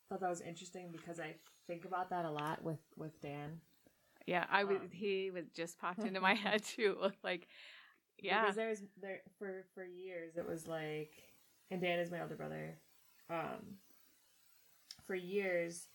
thought 0.08 0.20
that 0.20 0.30
was 0.30 0.40
interesting 0.40 0.90
because 0.92 1.20
I 1.20 1.36
think 1.66 1.84
about 1.84 2.10
that 2.10 2.24
a 2.24 2.30
lot 2.30 2.62
with 2.62 2.80
with 2.96 3.20
Dan. 3.20 3.60
yeah, 4.26 4.46
I 4.50 4.64
would. 4.64 4.76
Um. 4.82 4.90
he 4.90 5.30
was 5.30 5.44
just 5.54 5.78
popped 5.78 6.04
into 6.04 6.20
my 6.20 6.34
head 6.46 6.62
too. 6.64 7.10
Like, 7.24 7.48
yeah, 8.19 8.42
because 8.42 8.57
there's 8.57 8.83
there 9.00 9.21
for 9.38 9.64
for 9.75 9.85
years 9.85 10.37
it 10.37 10.49
was 10.49 10.66
like, 10.66 11.12
and 11.71 11.81
Dan 11.81 11.99
is 11.99 12.11
my 12.11 12.21
older 12.23 12.37
brother. 12.37 12.76
Um, 13.31 13.78
for 15.07 15.14
years, 15.14 15.87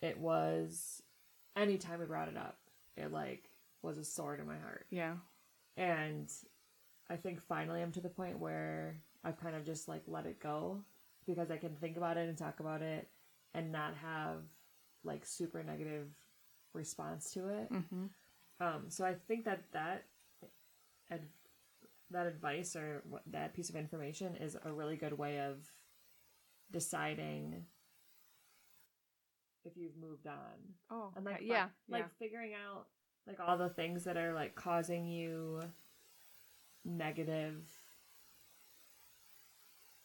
it 0.00 0.18
was 0.18 1.02
anytime 1.56 1.98
we 2.00 2.06
brought 2.06 2.28
it 2.28 2.36
up, 2.36 2.58
it 2.96 3.12
like 3.12 3.50
was 3.82 3.98
a 3.98 4.04
sword 4.04 4.40
in 4.40 4.46
my 4.46 4.58
heart. 4.58 4.86
yeah, 4.90 5.14
And 5.76 6.30
I 7.08 7.16
think 7.16 7.40
finally 7.40 7.82
I'm 7.82 7.92
to 7.92 8.00
the 8.00 8.08
point 8.08 8.38
where 8.38 8.96
I've 9.24 9.40
kind 9.40 9.54
of 9.56 9.64
just 9.64 9.88
like 9.88 10.02
let 10.06 10.26
it 10.26 10.40
go 10.40 10.82
because 11.26 11.50
I 11.50 11.56
can 11.56 11.74
think 11.76 11.96
about 11.96 12.16
it 12.16 12.28
and 12.28 12.36
talk 12.36 12.60
about 12.60 12.82
it 12.82 13.08
and 13.54 13.70
not 13.70 13.94
have 13.94 14.42
like 15.04 15.24
super 15.24 15.62
negative 15.62 16.08
response 16.72 17.32
to 17.32 17.48
it. 17.48 17.72
Mm-hmm. 17.72 18.04
Um, 18.60 18.84
so 18.88 19.04
I 19.04 19.14
think 19.28 19.44
that 19.44 19.62
that 19.72 20.04
ad- 21.10 21.28
that 22.10 22.26
advice 22.26 22.74
or 22.76 23.02
that 23.30 23.54
piece 23.54 23.68
of 23.70 23.76
information 23.76 24.36
is 24.36 24.56
a 24.64 24.72
really 24.72 24.96
good 24.96 25.16
way 25.18 25.40
of 25.40 25.56
deciding 26.70 27.64
if 29.64 29.72
you've 29.76 29.96
moved 30.00 30.26
on 30.26 30.74
Oh, 30.90 31.10
and 31.16 31.24
like 31.24 31.36
okay. 31.36 31.46
fi- 31.48 31.54
yeah, 31.54 31.68
like 31.88 32.06
figuring 32.18 32.52
out 32.54 32.86
like 33.26 33.38
all 33.40 33.58
the 33.58 33.68
things 33.68 34.04
that 34.04 34.16
are 34.16 34.32
like 34.32 34.54
causing 34.54 35.06
you 35.06 35.60
negative 36.84 37.62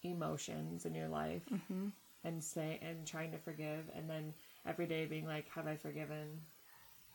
emotions 0.03 0.85
in 0.85 0.93
your 0.93 1.07
life 1.07 1.43
Mm-hmm. 1.53 1.87
and 2.25 2.43
say 2.43 2.79
and 2.81 3.05
trying 3.07 3.31
to 3.31 3.37
forgive 3.37 3.85
and 3.95 4.09
then 4.09 4.33
every 4.67 4.85
day 4.85 5.05
being 5.05 5.25
like 5.25 5.47
have 5.49 5.67
i 5.67 5.75
forgiven 5.75 6.27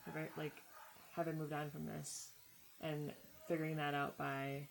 have 0.07 0.17
i 0.17 0.29
like 0.41 0.55
have 1.15 1.29
i 1.29 1.33
moved 1.33 1.53
on 1.53 1.71
from 1.71 1.85
this 1.85 2.29
and 2.81 3.13
figuring 3.47 3.77
that 3.77 3.95
out 3.95 4.17
by 4.17 4.67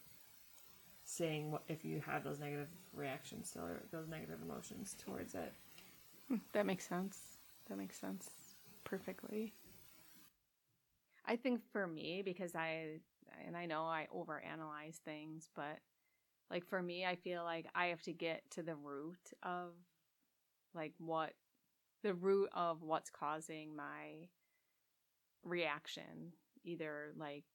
seeing 1.07 1.51
what 1.51 1.63
if 1.69 1.85
you 1.85 2.01
have 2.01 2.23
those 2.23 2.39
negative 2.39 2.69
reactions 2.93 3.55
or 3.57 3.83
those 3.91 4.07
negative 4.09 4.39
emotions 4.43 4.95
towards 5.05 5.35
it 5.35 5.53
hmm, 6.29 6.37
That 6.53 6.67
makes 6.67 6.87
sense. 6.87 7.19
That 7.69 7.77
makes 7.77 7.99
sense 7.99 8.29
perfectly. 8.85 9.53
I 11.25 11.37
think 11.37 11.61
for 11.71 11.87
me, 11.87 12.23
because 12.23 12.55
I, 12.55 13.01
and 13.45 13.57
I 13.57 13.67
know 13.67 13.83
I 13.85 14.07
overanalyze 14.15 14.97
things, 14.97 15.49
but 15.55 15.79
like 16.51 16.65
for 16.65 16.81
me, 16.83 17.05
I 17.05 17.15
feel 17.15 17.43
like 17.43 17.67
I 17.75 17.87
have 17.87 18.03
to 18.03 18.13
get 18.13 18.43
to 18.51 18.63
the 18.63 18.75
root 18.75 19.33
of 19.43 19.73
like 20.75 20.93
what, 20.99 21.33
the 22.03 22.15
root 22.15 22.49
of 22.53 22.83
what's 22.83 23.11
causing 23.11 23.75
my 23.75 24.29
reaction, 25.43 26.33
either 26.65 27.13
like 27.17 27.45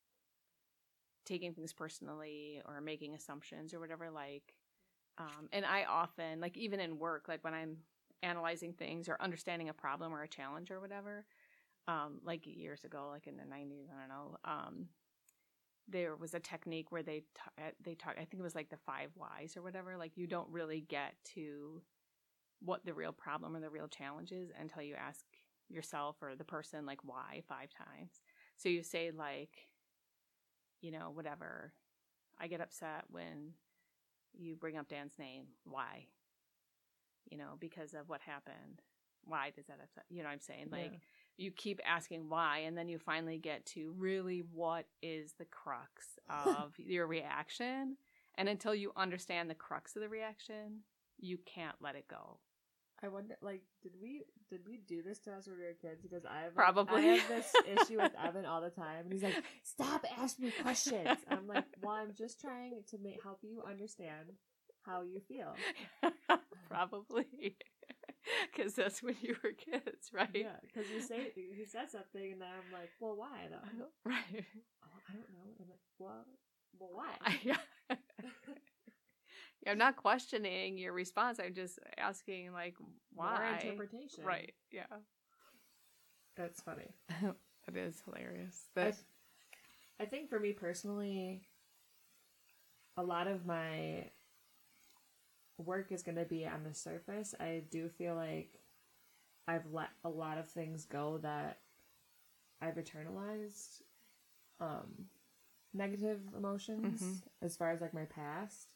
taking 1.25 1.55
things 1.55 1.73
personally 1.73 2.63
or 2.67 2.81
making 2.81 3.15
assumptions 3.15 3.75
or 3.75 3.81
whatever. 3.81 4.11
Like, 4.11 4.55
um, 5.19 5.49
and 5.53 5.65
I 5.65 5.85
often, 5.85 6.41
like, 6.41 6.57
even 6.57 6.81
in 6.81 6.99
work, 6.99 7.27
like 7.29 7.45
when 7.45 7.55
I'm 7.55 7.79
analyzing 8.23 8.73
things 8.73 9.09
or 9.09 9.17
understanding 9.21 9.69
a 9.69 9.75
problem 9.75 10.13
or 10.15 10.23
a 10.23 10.29
challenge 10.29 10.71
or 10.71 10.81
whatever 10.81 11.27
um 11.89 12.21
like 12.25 12.47
years 12.47 12.85
ago 12.85 13.09
like 13.11 13.27
in 13.27 13.37
the 13.37 13.45
90s 13.45 13.89
i 13.91 13.99
don't 13.99 14.09
know 14.09 14.37
um 14.45 14.87
there 15.89 16.17
was 16.17 16.35
a 16.35 16.41
technique 16.41 16.93
where 16.93 17.03
they 17.03 17.25
ta- 17.35 17.73
they 17.83 17.95
talk 17.95 18.15
i 18.17 18.25
think 18.25 18.35
it 18.41 18.43
was 18.43 18.55
like 18.55 18.71
the 18.71 18.77
five 18.77 19.11
whys 19.17 19.57
or 19.57 19.63
whatever 19.63 19.97
like 19.97 20.17
you 20.17 20.27
don't 20.27 20.49
really 20.51 20.81
get 20.81 21.15
to 21.25 21.83
what 22.61 22.85
the 22.85 22.95
real 22.95 23.13
problem 23.13 23.57
or 23.57 23.61
the 23.61 23.71
real 23.71 23.89
challenge 23.89 24.33
is 24.33 24.51
until 24.59 24.83
you 24.83 24.95
ask 24.95 25.25
yourself 25.69 26.17
or 26.23 26.37
the 26.37 26.45
person 26.45 26.87
like 26.87 27.01
why 27.05 27.43
five 27.49 27.71
times 27.71 28.21
so 28.57 28.69
you 28.69 28.83
say 28.83 29.11
like 29.11 29.69
you 30.83 30.91
know 30.91 31.11
whatever 31.15 31.73
i 32.39 32.47
get 32.47 32.61
upset 32.61 33.05
when 33.11 33.55
you 34.39 34.55
bring 34.55 34.77
up 34.77 34.89
dan's 34.89 35.19
name 35.19 35.45
why 35.65 36.07
you 37.31 37.39
know, 37.39 37.57
because 37.61 37.95
of 37.95 38.09
what 38.09 38.21
happened. 38.21 38.83
Why 39.25 39.51
does 39.55 39.67
that 39.67 39.79
upset? 39.83 40.05
You 40.11 40.19
know 40.23 40.29
what 40.29 40.35
I'm 40.35 40.41
saying? 40.41 40.69
Like 40.71 40.93
Yeah. 40.93 40.99
you 41.37 41.51
keep 41.51 41.81
asking 41.87 42.29
why, 42.29 42.59
and 42.59 42.77
then 42.77 42.89
you 42.89 42.99
finally 42.99 43.39
get 43.39 43.65
to 43.67 43.93
really 43.97 44.41
what 44.53 44.87
is 45.03 45.33
the 45.39 45.45
crux 45.47 46.19
of 46.29 46.79
your 46.79 47.07
reaction. 47.07 47.97
And 48.35 48.49
until 48.49 48.75
you 48.75 48.93
understand 48.97 49.49
the 49.49 49.55
crux 49.55 49.95
of 49.97 50.03
the 50.03 50.09
reaction, 50.09 50.81
you 51.19 51.39
can't 51.39 51.77
let 51.81 51.95
it 51.95 52.09
go. 52.09 52.39
I 53.05 53.09
wonder, 53.09 53.35
like, 53.43 53.63
did 53.83 53.93
we 54.01 54.23
did 54.49 54.61
we 54.67 54.79
do 54.87 55.03
this 55.03 55.19
to 55.21 55.33
us 55.33 55.47
when 55.49 55.57
we 55.59 55.65
were 55.65 55.73
kids? 55.81 56.03
Because 56.03 56.25
I 56.25 56.43
have 56.43 56.55
Probably. 56.55 56.97
I 56.97 57.01
have 57.01 57.29
this 57.29 57.53
issue 57.67 57.99
with 58.01 58.13
Evan 58.25 58.47
all 58.47 58.61
the 58.61 58.71
time, 58.71 59.05
and 59.05 59.13
he's 59.13 59.23
like, 59.23 59.43
"Stop 59.65 60.05
asking 60.19 60.47
me 60.47 60.53
questions." 60.63 61.09
And 61.29 61.39
I'm 61.39 61.49
like, 61.49 61.65
"Well, 61.81 61.95
I'm 61.95 62.15
just 62.17 62.41
trying 62.41 62.83
to 62.91 62.99
make, 62.99 63.21
help 63.23 63.41
you 63.43 63.63
understand 63.69 64.29
how 64.83 65.03
you 65.03 65.21
feel." 65.21 65.55
Probably. 66.69 67.27
Because 68.55 68.75
that's 68.75 69.03
when 69.03 69.17
you 69.21 69.35
were 69.43 69.51
kids, 69.51 70.11
right? 70.15 70.31
Yeah, 70.33 70.55
because 70.63 70.89
you 70.89 71.01
say 71.01 71.33
he 71.35 71.65
said 71.67 71.91
something, 71.91 72.33
and 72.33 72.41
then 72.41 72.49
I'm 72.49 72.71
like, 72.73 72.91
"Well, 73.01 73.17
why 73.17 73.49
though?" 73.51 73.87
Right. 74.05 74.45
Oh, 74.85 74.99
I 75.09 75.13
don't 75.13 75.29
know. 75.33 75.51
I'm 75.59 75.69
like, 75.69 75.81
"Well, 75.99 76.25
well, 76.79 76.91
why?" 76.93 77.57
I, 79.67 79.71
I'm 79.71 79.79
not 79.79 79.97
questioning 79.97 80.79
your 80.79 80.93
response. 80.93 81.39
I'm 81.39 81.55
just 81.55 81.79
asking, 81.99 82.53
like, 82.53 82.75
why? 83.15 83.35
More 83.35 83.45
interpretation, 83.45 84.25
Right. 84.25 84.55
Yeah. 84.71 84.87
That's 86.37 86.61
funny. 86.61 86.89
That 87.67 87.77
is 87.77 88.03
hilarious. 88.05 88.65
I, 88.77 88.81
That, 88.81 88.97
I 90.01 90.05
think 90.05 90.29
for 90.29 90.41
me 90.41 90.53
personally, 90.53 91.43
a 92.97 93.03
lot 93.05 93.29
of 93.29 93.47
my 93.47 94.11
work 95.59 95.93
is 95.93 96.03
going 96.03 96.17
to 96.19 96.25
be 96.25 96.45
on 96.45 96.65
the 96.65 96.75
surface. 96.75 97.37
I 97.39 97.63
do 97.71 97.89
feel 97.89 98.17
like 98.17 98.59
I've 99.47 99.71
let 99.73 99.91
a 100.03 100.09
lot 100.09 100.39
of 100.39 100.49
things 100.49 100.85
go 100.87 101.19
that 101.19 101.59
I've 102.61 102.75
internalized 102.75 103.83
um, 104.61 105.07
negative 105.73 106.21
emotions 106.37 107.01
Mhm. 107.01 107.23
as 107.43 107.57
far 107.57 107.71
as 107.71 107.81
like 107.81 107.95
my 107.95 108.07
past, 108.07 108.73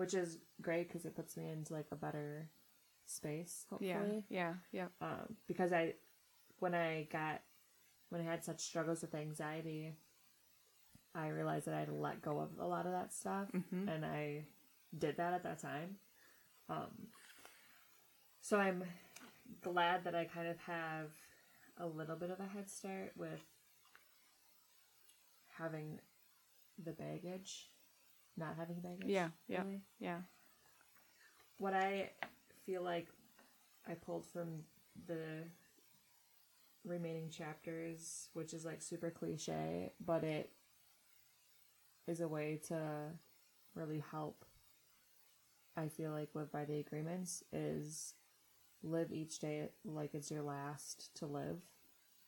which 0.00 0.14
is 0.14 0.38
great 0.62 0.88
because 0.88 1.04
it 1.04 1.14
puts 1.14 1.36
me 1.36 1.48
into 1.50 1.74
like 1.74 1.86
a 1.92 1.96
better 1.96 2.48
space, 3.06 3.66
yeah. 3.80 3.98
hopefully 3.98 4.24
Yeah. 4.30 4.54
Yeah. 4.72 4.86
um, 5.02 5.36
because 5.46 5.72
I, 5.72 5.94
when 6.58 6.74
I 6.74 7.06
got, 7.12 7.42
when 8.08 8.22
I 8.22 8.24
had 8.24 8.42
such 8.44 8.60
struggles 8.60 9.02
with 9.02 9.14
anxiety, 9.14 9.94
I 11.14 11.28
realized 11.28 11.66
that 11.66 11.74
I 11.74 11.80
had 11.80 11.88
to 11.88 11.94
let 11.94 12.22
go 12.22 12.38
of 12.40 12.50
a 12.58 12.66
lot 12.66 12.86
of 12.86 12.92
that 12.92 13.12
stuff, 13.12 13.48
hmm 13.50 13.88
and 13.88 14.04
I 14.06 14.46
did 14.96 15.16
that 15.18 15.34
at 15.34 15.42
that 15.42 15.58
time. 15.60 15.96
Um, 16.68 17.08
so 18.40 18.56
I'm 18.58 18.84
glad 19.60 20.04
that 20.04 20.14
I 20.14 20.24
kind 20.24 20.48
of 20.48 20.56
have 20.60 21.10
a 21.78 21.86
little 21.86 22.16
bit 22.16 22.30
of 22.30 22.40
a 22.40 22.46
head 22.46 22.70
start 22.70 23.12
with 23.16 23.40
having 25.58 26.00
the 26.82 26.92
baggage, 26.92 27.69
not 28.36 28.56
having 28.58 28.80
baggage. 28.80 29.10
Yeah, 29.10 29.28
yeah. 29.48 29.62
really 29.62 29.80
Yeah. 29.98 30.20
what 31.58 31.74
I 31.74 32.10
feel 32.64 32.82
like 32.82 33.06
I 33.86 33.94
pulled 33.94 34.26
from 34.26 34.62
the 35.06 35.44
remaining 36.84 37.28
chapters, 37.28 38.28
which 38.32 38.54
is 38.54 38.64
like 38.64 38.80
super 38.80 39.10
cliche, 39.10 39.92
but 40.04 40.24
it 40.24 40.50
is 42.06 42.20
a 42.20 42.28
way 42.28 42.60
to 42.68 43.10
really 43.74 44.02
help. 44.10 44.44
I 45.76 45.88
feel 45.88 46.10
like 46.12 46.30
live 46.34 46.50
by 46.50 46.64
the 46.64 46.78
agreements 46.78 47.44
is 47.52 48.14
live 48.82 49.12
each 49.12 49.38
day 49.38 49.68
like 49.84 50.14
it's 50.14 50.30
your 50.30 50.42
last 50.42 51.14
to 51.16 51.26
live. 51.26 51.60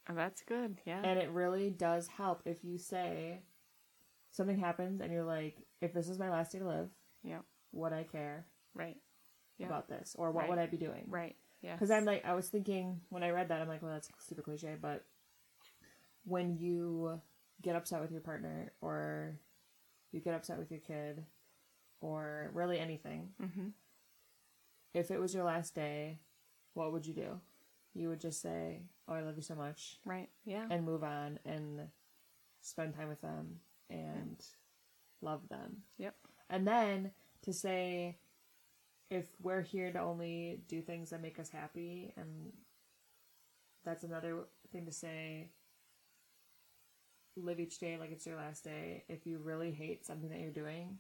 Oh, 0.09 0.15
that's 0.15 0.43
good. 0.43 0.79
Yeah. 0.85 1.01
And 1.03 1.19
it 1.19 1.31
really 1.31 1.71
does 1.71 2.07
help 2.07 2.43
if 2.45 2.65
you 2.65 2.77
say 2.77 3.41
something 4.33 4.59
happens 4.59 5.01
and 5.01 5.13
you're 5.13 5.25
like, 5.25 5.57
if 5.81 5.93
this 5.93 6.09
is 6.09 6.19
my 6.19 6.31
last 6.31 6.53
day 6.53 6.59
to 6.59 6.67
live, 6.67 6.89
Yeah. 7.23 7.41
would 7.73 7.93
I 7.93 8.03
care 8.03 8.47
right. 8.75 8.97
Yeah. 9.59 9.67
about 9.67 9.89
this? 9.89 10.17
Or 10.19 10.33
what 10.33 10.41
Right. 10.43 10.49
would 10.51 10.59
I 10.59 10.67
be 10.67 10.77
doing? 10.79 11.05
Right. 11.09 11.37
Yeah. 11.61 11.75
Because 11.75 11.91
I'm 11.91 12.05
like, 12.05 12.25
I 12.25 12.35
was 12.35 12.49
thinking 12.49 13.01
when 13.11 13.23
I 13.23 13.31
read 13.31 13.49
that, 13.49 13.61
I'm 13.61 13.69
like, 13.69 13.83
well, 13.83 13.93
that's 13.93 14.11
super 14.19 14.43
cliche, 14.43 14.77
but 14.81 15.05
when 16.25 16.57
you 16.57 17.21
get 17.61 17.77
upset 17.77 18.01
with 18.01 18.11
your 18.11 18.21
partner, 18.21 18.73
or 18.81 19.39
you 20.11 20.21
get 20.21 20.35
upset 20.35 20.59
with 20.59 20.71
your 20.71 20.81
kid, 20.81 21.25
or 22.01 22.51
really 22.55 22.79
anything, 22.79 23.31
hmm 23.39 23.69
if 24.95 25.11
it 25.11 25.19
was 25.19 25.33
your 25.35 25.45
last 25.45 25.75
day, 25.75 26.19
what 26.75 26.93
would 26.93 27.07
you 27.07 27.15
do? 27.15 27.41
You 27.95 28.09
would 28.11 28.21
just 28.21 28.43
say, 28.43 28.83
"Oh, 29.09 29.15
I 29.15 29.23
love 29.23 29.37
you 29.37 29.43
so 29.43 29.55
much," 29.55 29.99
Right. 30.05 30.29
Yeah. 30.45 30.67
and 30.71 30.85
move 30.85 31.03
on 31.03 31.39
and 31.47 31.89
spend 32.61 32.95
time 32.95 33.09
with 33.09 33.21
them 33.23 33.61
and 33.93 34.43
love 35.21 35.49
them. 35.49 35.83
Yep. 35.99 36.15
And 36.51 36.67
then 36.67 37.11
to 37.43 37.53
say, 37.53 38.19
if 39.11 39.27
we're 39.41 39.63
here 39.63 39.93
to 39.93 40.01
only 40.01 40.61
do 40.69 40.81
things 40.83 41.11
that 41.11 41.21
make 41.23 41.39
us 41.39 41.51
happy, 41.51 42.13
and 42.17 42.53
that's 43.85 44.05
another 44.05 44.45
thing 44.73 44.87
to 44.87 44.93
say, 44.93 45.51
live 47.37 47.61
each 47.61 47.79
day 47.79 47.97
like 47.99 48.11
it's 48.11 48.27
your 48.27 48.37
last 48.37 48.65
day. 48.65 49.05
If 49.09 49.27
you 49.27 49.39
really 49.39 49.71
hate 49.73 50.05
something 50.05 50.29
that 50.31 50.41
you're 50.41 50.51
doing, 50.51 50.99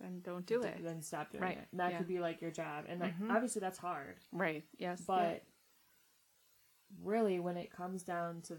Then 0.00 0.20
don't 0.22 0.44
do 0.44 0.62
it. 0.62 0.82
then 0.82 1.00
stop 1.02 1.30
doing 1.30 1.42
Right, 1.42 1.56
it. 1.58 1.68
And 1.70 1.80
that 1.80 1.92
yeah. 1.92 1.98
could 1.98 2.08
be 2.08 2.18
like 2.20 2.42
your 2.42 2.50
job. 2.50 2.84
And 2.88 3.00
like 3.00 3.18
Mhm. 3.18 3.30
obviously 3.34 3.60
that's 3.60 3.78
hard. 3.78 4.16
Right. 4.32 4.64
Yes. 4.78 5.00
But 5.06 5.42
really 7.02 7.40
when 7.40 7.56
it 7.56 7.70
comes 7.70 8.02
down 8.02 8.42
to 8.42 8.58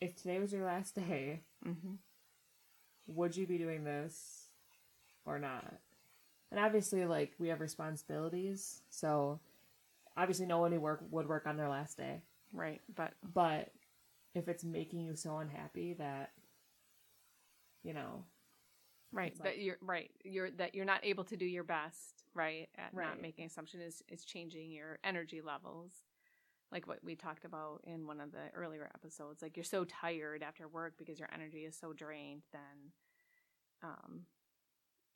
if 0.00 0.16
today 0.16 0.38
was 0.40 0.52
your 0.52 0.64
last 0.64 0.94
day, 0.94 1.44
hmm 1.62 1.94
would 3.06 3.36
you 3.36 3.46
be 3.46 3.58
doing 3.58 3.84
this 3.84 4.46
or 5.24 5.38
not? 5.38 5.74
And 6.50 6.60
obviously, 6.60 7.04
like 7.06 7.32
we 7.38 7.48
have 7.48 7.60
responsibilities, 7.60 8.82
so 8.90 9.40
obviously 10.16 10.46
no 10.46 10.58
one 10.58 10.72
would 10.72 10.80
work 10.80 11.00
would 11.10 11.28
work 11.28 11.46
on 11.46 11.56
their 11.56 11.68
last 11.68 11.96
day. 11.96 12.22
Right. 12.52 12.80
But 12.94 13.14
But 13.34 13.72
if 14.34 14.48
it's 14.48 14.64
making 14.64 15.00
you 15.00 15.14
so 15.16 15.38
unhappy 15.38 15.94
that, 15.94 16.32
you 17.82 17.92
know, 17.94 18.24
right 19.12 19.32
It's 19.32 19.40
that 19.40 19.58
you're 19.58 19.78
right 19.80 20.10
you're 20.24 20.50
that 20.52 20.74
you're 20.74 20.84
not 20.84 21.04
able 21.04 21.24
to 21.24 21.36
do 21.36 21.44
your 21.46 21.64
best 21.64 22.24
right 22.34 22.68
at 22.76 22.92
not 22.94 23.18
Right. 23.18 23.22
making 23.22 23.46
assumption 23.46 23.80
is 23.80 24.02
is 24.08 24.24
changing 24.24 24.70
your 24.70 24.98
energy 25.04 25.40
levels 25.40 25.92
like 26.72 26.86
what 26.86 27.02
we 27.04 27.14
talked 27.14 27.44
about 27.44 27.80
in 27.84 28.06
one 28.06 28.20
of 28.20 28.32
the 28.32 28.50
earlier 28.54 28.90
episodes 28.94 29.42
like 29.42 29.56
you're 29.56 29.64
so 29.64 29.84
tired 29.84 30.42
after 30.42 30.68
work 30.68 30.94
because 30.98 31.18
your 31.18 31.28
energy 31.32 31.58
is 31.58 31.76
so 31.76 31.92
drained 31.92 32.42
then 32.52 32.92
um 33.82 34.22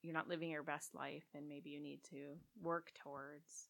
you're 0.02 0.14
not 0.14 0.28
living 0.28 0.50
your 0.50 0.62
best 0.62 0.95
life 0.95 1.25
and 1.35 1.49
maybe 1.49 1.71
you 1.71 1.80
need 1.80 2.00
to 2.09 2.37
work 2.62 2.92
towards 3.02 3.69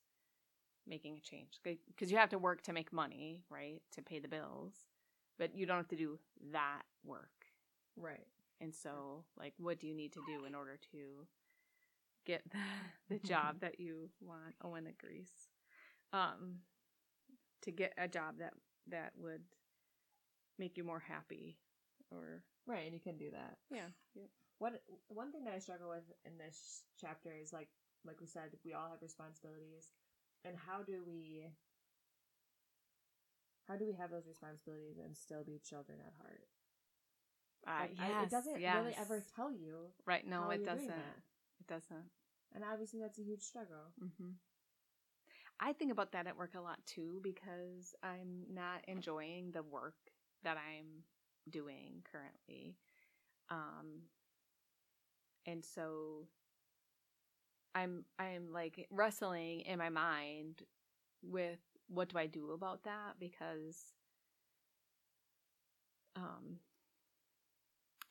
making 0.86 1.16
a 1.16 1.20
change 1.20 1.60
because 1.64 2.10
you 2.10 2.16
have 2.16 2.30
to 2.30 2.38
work 2.38 2.62
to 2.62 2.72
make 2.72 2.92
money 2.92 3.42
right 3.50 3.82
to 3.92 4.02
pay 4.02 4.18
the 4.18 4.28
bills 4.28 4.74
but 5.38 5.54
you 5.56 5.66
don't 5.66 5.78
have 5.78 5.88
to 5.88 5.96
do 5.96 6.18
that 6.52 6.82
work 7.04 7.46
right. 7.96 8.26
and 8.60 8.74
so, 8.74 9.24
like, 9.38 9.54
what 9.58 9.78
do 9.78 9.86
you 9.86 9.94
need 9.94 10.12
to 10.12 10.20
do 10.26 10.44
in 10.44 10.54
order 10.54 10.78
to 10.92 11.26
get 12.26 12.42
the, 12.50 13.16
the 13.16 13.18
job 13.28 13.60
that 13.60 13.80
you 13.80 14.10
want? 14.20 14.54
Owen 14.62 14.86
agrees. 14.86 15.30
Um, 16.12 16.58
to 17.62 17.70
get 17.70 17.92
a 17.98 18.08
job 18.08 18.38
that 18.38 18.54
that 18.88 19.12
would 19.16 19.42
make 20.58 20.76
you 20.76 20.84
more 20.84 21.00
happy, 21.00 21.58
or 22.10 22.42
Right, 22.66 22.84
and 22.84 22.94
you 22.94 23.00
can 23.00 23.16
do 23.16 23.30
that. 23.32 23.56
yeah, 23.70 23.88
yeah. 24.14 24.28
What 24.58 24.82
one 25.08 25.32
thing 25.32 25.44
that 25.44 25.54
I 25.54 25.58
struggle 25.58 25.88
with 25.88 26.04
in 26.24 26.36
this 26.38 26.82
chapter 27.00 27.32
is 27.32 27.52
like 27.52 27.68
like 28.04 28.20
we 28.20 28.26
said, 28.26 28.50
we 28.64 28.72
all 28.72 28.88
have 28.90 29.02
responsibilities, 29.02 29.88
and 30.44 30.56
how 30.56 30.82
do 30.82 31.02
we 31.06 31.46
how 33.68 33.76
do 33.76 33.86
we 33.86 33.94
have 33.94 34.10
those 34.10 34.26
responsibilities 34.26 34.98
and 35.02 35.16
still 35.16 35.44
be 35.44 35.60
children 35.64 35.98
at 36.04 36.12
heart? 36.20 36.42
Uh, 37.66 37.82
Like, 37.82 37.96
yes, 37.98 38.10
I, 38.20 38.22
it 38.24 38.30
doesn't 38.30 38.60
yes. 38.60 38.76
really 38.76 38.94
ever 38.98 39.22
tell 39.36 39.52
you. 39.52 39.92
Right? 40.06 40.26
No, 40.26 40.50
it 40.50 40.64
doesn't. 40.64 40.88
It 41.60 41.66
doesn't. 41.68 42.10
and 42.54 42.64
obviously 42.64 43.00
that's 43.00 43.18
a 43.18 43.22
huge 43.22 43.42
struggle. 43.42 43.92
hmm 43.98 44.32
I 45.60 45.74
think 45.74 45.92
about 45.92 46.12
that 46.12 46.26
at 46.26 46.36
work 46.38 46.54
a 46.56 46.60
lot 46.60 46.78
too 46.86 47.20
because 47.22 47.94
I'm 48.02 48.44
not 48.52 48.82
enjoying 48.88 49.50
the 49.52 49.62
work 49.62 49.94
that 50.42 50.56
I'm 50.56 51.04
doing 51.50 52.02
currently. 52.10 52.76
Um 53.50 54.02
and 55.46 55.64
so 55.64 56.26
I'm 57.74 58.04
I'm 58.18 58.52
like 58.52 58.86
wrestling 58.90 59.60
in 59.60 59.78
my 59.78 59.90
mind 59.90 60.62
with 61.22 61.60
what 61.88 62.08
do 62.08 62.18
I 62.18 62.26
do 62.26 62.52
about 62.52 62.84
that 62.84 63.14
because 63.18 63.92
um 66.16 66.58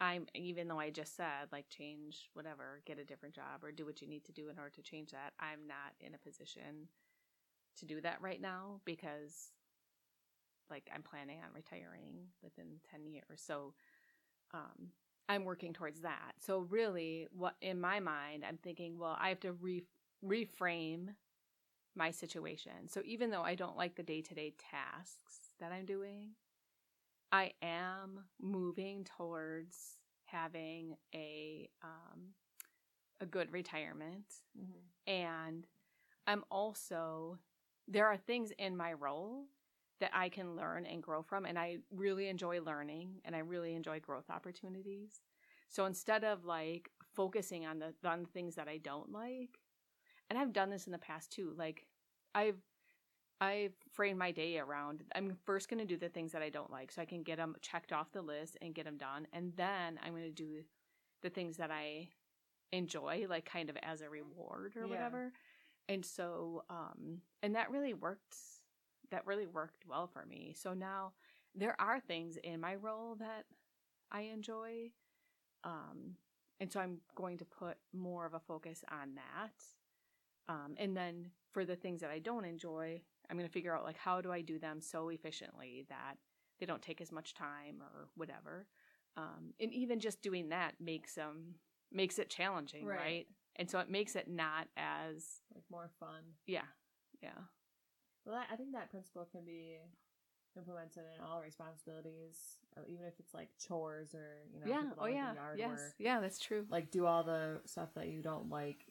I'm 0.01 0.27
even 0.33 0.67
though 0.67 0.79
I 0.79 0.91
just 0.91 1.15
said 1.15 1.51
like 1.51 1.67
change 1.69 2.29
whatever, 2.33 2.81
get 2.85 2.99
a 2.99 3.03
different 3.03 3.35
job 3.35 3.63
or 3.63 3.71
do 3.71 3.85
what 3.85 4.01
you 4.01 4.07
need 4.07 4.23
to 4.25 4.31
do 4.31 4.49
in 4.49 4.57
order 4.57 4.71
to 4.75 4.81
change 4.81 5.11
that, 5.11 5.33
I'm 5.39 5.67
not 5.67 5.93
in 5.99 6.13
a 6.13 6.17
position 6.17 6.87
to 7.79 7.85
do 7.85 8.01
that 8.01 8.21
right 8.21 8.41
now 8.41 8.81
because 8.85 9.51
like 10.69 10.89
I'm 10.93 11.03
planning 11.03 11.39
on 11.43 11.53
retiring 11.53 12.27
within 12.43 12.79
10 12.91 13.05
years. 13.05 13.41
So 13.45 13.73
um 14.53 14.91
I'm 15.29 15.45
working 15.45 15.73
towards 15.73 16.01
that. 16.01 16.33
So 16.39 16.59
really 16.69 17.27
what 17.31 17.55
in 17.61 17.79
my 17.81 17.99
mind 17.99 18.43
I'm 18.47 18.57
thinking, 18.57 18.97
well, 18.97 19.17
I 19.19 19.29
have 19.29 19.39
to 19.41 19.53
re- 19.53 19.85
reframe 20.25 21.09
my 21.95 22.11
situation. 22.11 22.87
So 22.87 23.01
even 23.05 23.29
though 23.31 23.41
I 23.43 23.55
don't 23.55 23.77
like 23.77 23.95
the 23.95 24.03
day-to-day 24.03 24.55
tasks 24.71 25.51
that 25.59 25.71
I'm 25.71 25.85
doing, 25.85 26.31
I 27.31 27.51
am 27.61 28.21
moving 28.41 29.05
towards 29.17 29.97
having 30.25 30.95
a 31.13 31.69
um, 31.83 32.33
a 33.21 33.25
good 33.25 33.51
retirement, 33.51 34.25
Mm-hmm. 34.57 35.11
and 35.11 35.65
I'm 36.27 36.43
also 36.51 37.39
there 37.89 38.07
are 38.07 38.17
things 38.17 38.51
in 38.59 38.77
my 38.77 38.93
role 38.93 39.45
that 39.99 40.11
I 40.13 40.29
can 40.29 40.55
learn 40.55 40.85
and 40.85 41.03
grow 41.03 41.23
from, 41.23 41.45
and 41.45 41.59
I 41.59 41.79
really 41.91 42.29
enjoy 42.29 42.61
learning, 42.61 43.21
and 43.25 43.35
I 43.35 43.39
really 43.39 43.75
enjoy 43.75 43.99
growth 43.99 44.29
opportunities. 44.29 45.21
So 45.69 45.85
instead 45.85 46.23
of 46.23 46.45
like 46.45 46.89
focusing 47.15 47.65
on 47.65 47.79
the 47.79 47.93
on 48.05 48.21
the 48.23 48.29
things 48.29 48.55
that 48.55 48.67
I 48.69 48.77
don't 48.77 49.11
like, 49.11 49.59
and 50.29 50.39
I've 50.39 50.53
done 50.53 50.69
this 50.69 50.85
in 50.87 50.91
the 50.93 50.99
past 50.99 51.31
too, 51.31 51.53
like 51.57 51.87
I've 52.35 52.57
I've 53.41 53.73
framed 53.93 54.19
my 54.19 54.31
day 54.31 54.59
around. 54.59 55.03
I'm 55.15 55.37
first 55.45 55.69
going 55.69 55.79
to 55.79 55.85
do 55.85 55.97
the 55.97 56.09
things 56.09 56.33
that 56.33 56.41
I 56.41 56.49
don't 56.49 56.71
like 56.71 56.91
so 56.91 57.01
I 57.01 57.05
can 57.05 57.23
get 57.23 57.37
them 57.37 57.55
checked 57.61 57.93
off 57.93 58.11
the 58.11 58.21
list 58.21 58.57
and 58.61 58.75
get 58.75 58.85
them 58.85 58.97
done. 58.97 59.27
And 59.33 59.53
then 59.55 59.99
I'm 60.03 60.11
going 60.11 60.23
to 60.23 60.31
do 60.31 60.63
the 61.21 61.29
things 61.29 61.57
that 61.57 61.71
I 61.71 62.09
enjoy, 62.71 63.27
like 63.29 63.45
kind 63.45 63.69
of 63.69 63.77
as 63.81 64.01
a 64.01 64.09
reward 64.09 64.75
or 64.77 64.81
Yeah. 64.81 64.89
whatever. 64.89 65.31
And 65.89 66.05
so, 66.05 66.63
um, 66.69 67.21
and 67.43 67.55
that 67.55 67.71
really 67.71 67.93
worked. 67.93 68.37
That 69.11 69.25
really 69.25 69.47
worked 69.47 69.87
well 69.87 70.07
for 70.07 70.25
me. 70.25 70.55
So 70.55 70.73
now 70.73 71.13
there 71.55 71.75
are 71.81 71.99
things 71.99 72.37
in 72.37 72.61
my 72.61 72.75
role 72.75 73.15
that 73.15 73.45
I 74.11 74.21
enjoy. 74.21 74.91
Um, 75.63 76.15
and 76.59 76.71
so 76.71 76.79
I'm 76.79 76.99
going 77.15 77.39
to 77.39 77.45
put 77.45 77.77
more 77.91 78.25
of 78.25 78.35
a 78.35 78.39
focus 78.39 78.83
on 78.91 79.15
that. 79.15 80.53
Um, 80.53 80.75
and 80.77 80.95
then 80.95 81.31
for 81.51 81.65
the 81.65 81.75
things 81.75 82.01
that 82.01 82.11
I 82.11 82.19
don't 82.19 82.45
enjoy, 82.45 83.01
I'm 83.29 83.37
going 83.37 83.47
to 83.47 83.53
figure 83.53 83.75
out 83.75 83.83
like 83.83 83.97
how 83.97 84.21
do 84.21 84.31
I 84.31 84.41
do 84.41 84.59
them 84.59 84.79
so 84.81 85.09
efficiently 85.09 85.85
that 85.89 86.15
they 86.59 86.65
don't 86.65 86.81
take 86.81 87.01
as 87.01 87.11
much 87.11 87.33
time 87.33 87.81
or 87.81 88.09
whatever. 88.15 88.67
Um, 89.17 89.53
and 89.59 89.73
even 89.73 89.99
just 89.99 90.21
doing 90.21 90.49
that 90.49 90.75
makes 90.79 91.15
them 91.15 91.55
makes 91.91 92.19
it 92.19 92.29
challenging, 92.29 92.85
Right. 92.85 92.97
right. 92.97 93.27
And 93.55 93.69
so 93.69 93.79
it 93.79 93.89
makes 93.89 94.15
it 94.15 94.27
not 94.29 94.67
as 94.77 95.41
more 95.71 95.89
fun. 95.99 96.23
yeah, 96.47 96.67
yeah, 97.21 97.29
Well, 98.25 98.35
that, 98.35 98.47
I 98.51 98.55
think 98.55 98.73
that 98.73 98.89
principle 98.91 99.27
can 99.31 99.45
be 99.45 99.77
implemented 100.57 101.03
in 101.15 101.23
all 101.23 101.41
responsibilities, 101.41 102.57
uh, 102.77 102.81
even 102.87 103.05
if 103.05 103.13
it's 103.19 103.33
like 103.33 103.49
chores 103.59 104.13
or 104.13 104.39
you 104.53 104.59
know, 104.59 104.67
yeah. 104.67 104.83
Oh 104.99 105.07
yeah, 105.07 105.33
yes, 105.55 105.69
work. 105.69 105.93
yeah. 105.99 106.19
That's 106.19 106.39
true. 106.39 106.65
Like 106.69 106.91
do 106.91 107.05
all 107.05 107.23
the 107.23 107.61
stuff 107.65 107.93
that 107.95 108.07
you 108.07 108.21
don't 108.21 108.49
like 108.49 108.85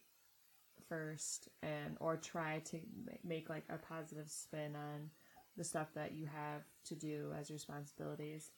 first, 0.89 1.49
and 1.63 1.97
or 2.01 2.17
try 2.17 2.61
to 2.67 2.79
make 3.25 3.49
like 3.49 3.65
a 3.69 3.77
positive 3.79 4.31
spin 4.31 4.77
on 4.77 5.11
the 5.57 5.65
stuff 5.65 5.89
that 5.95 6.13
you 6.13 6.27
have 6.27 6.63
to 6.87 6.95
do 6.95 7.33
as 7.39 7.51
responsibilities. 7.51 8.51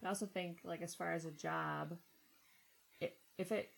But 0.00 0.06
I 0.06 0.10
also 0.10 0.26
think 0.26 0.60
like 0.64 0.82
as 0.82 0.94
far 0.94 1.12
as 1.12 1.24
a 1.24 1.30
job, 1.30 1.96
it, 3.00 3.18
if 3.38 3.52
it 3.52 3.70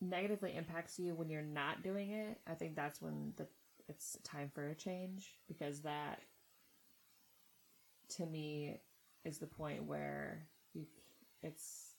negatively 0.00 0.54
impacts 0.56 0.98
you 0.98 1.14
when 1.14 1.28
you're 1.28 1.42
not 1.42 1.82
doing 1.82 2.10
it, 2.10 2.38
I 2.46 2.54
think 2.54 2.76
that's 2.76 3.00
when 3.00 3.32
the 3.36 3.46
it's 3.88 4.16
time 4.22 4.50
for 4.54 4.68
a 4.68 4.74
change 4.74 5.38
because 5.48 5.80
that 5.80 6.20
to 8.16 8.26
me 8.26 8.80
is 9.24 9.38
the 9.38 9.46
point 9.46 9.84
where 9.84 10.46
you 10.74 10.86
it's 11.42 11.90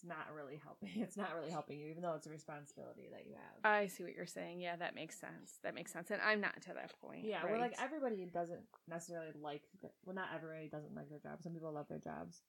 it's 0.00 0.08
not 0.08 0.28
really 0.34 0.58
helping. 0.62 0.90
It's 1.02 1.16
not 1.16 1.34
really 1.34 1.50
helping 1.50 1.78
you, 1.78 1.88
even 1.88 2.02
though 2.02 2.14
it's 2.14 2.26
a 2.26 2.30
responsibility 2.30 3.08
that 3.12 3.26
you 3.26 3.34
have. 3.34 3.70
I 3.70 3.86
see 3.86 4.02
what 4.02 4.14
you're 4.14 4.26
saying. 4.26 4.60
Yeah, 4.60 4.76
that 4.76 4.94
makes 4.94 5.18
sense. 5.18 5.58
That 5.62 5.74
makes 5.74 5.92
sense. 5.92 6.10
And 6.10 6.20
I'm 6.22 6.40
not 6.40 6.60
to 6.62 6.74
that 6.74 6.92
point. 7.00 7.24
yeah, 7.24 7.42
right? 7.42 7.52
well, 7.52 7.60
like 7.60 7.74
everybody 7.82 8.24
doesn't 8.32 8.62
necessarily 8.88 9.32
like. 9.40 9.62
The, 9.82 9.90
well, 10.04 10.14
not 10.14 10.28
everybody 10.34 10.68
doesn't 10.68 10.94
like 10.94 11.10
their 11.10 11.18
job. 11.18 11.42
Some 11.42 11.52
people 11.52 11.72
love 11.72 11.88
their 11.88 11.98
jobs, 11.98 12.40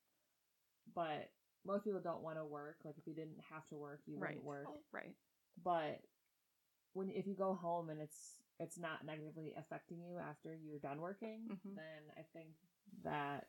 but 0.95 1.29
most 1.65 1.83
people 1.83 1.99
don't 1.99 2.21
want 2.23 2.37
to 2.37 2.45
work. 2.45 2.77
Like 2.83 2.95
if 2.97 3.07
you 3.07 3.13
didn't 3.13 3.39
have 3.51 3.67
to 3.69 3.75
work, 3.77 4.01
you 4.05 4.17
right, 4.17 4.29
wouldn't 4.29 4.45
work. 4.45 4.67
right. 4.91 5.15
But 5.63 6.01
when 6.93 7.09
if 7.11 7.27
you 7.27 7.35
go 7.35 7.53
home 7.53 7.89
and 7.89 7.99
it's 8.01 8.37
it's 8.59 8.77
not 8.77 9.05
negatively 9.05 9.53
affecting 9.57 10.01
you 10.01 10.17
after 10.17 10.55
you're 10.55 10.79
done 10.79 10.99
working, 11.01 11.47
Mhm. 11.49 11.75
then 11.75 12.11
I 12.17 12.21
think 12.33 12.49
that 13.03 13.47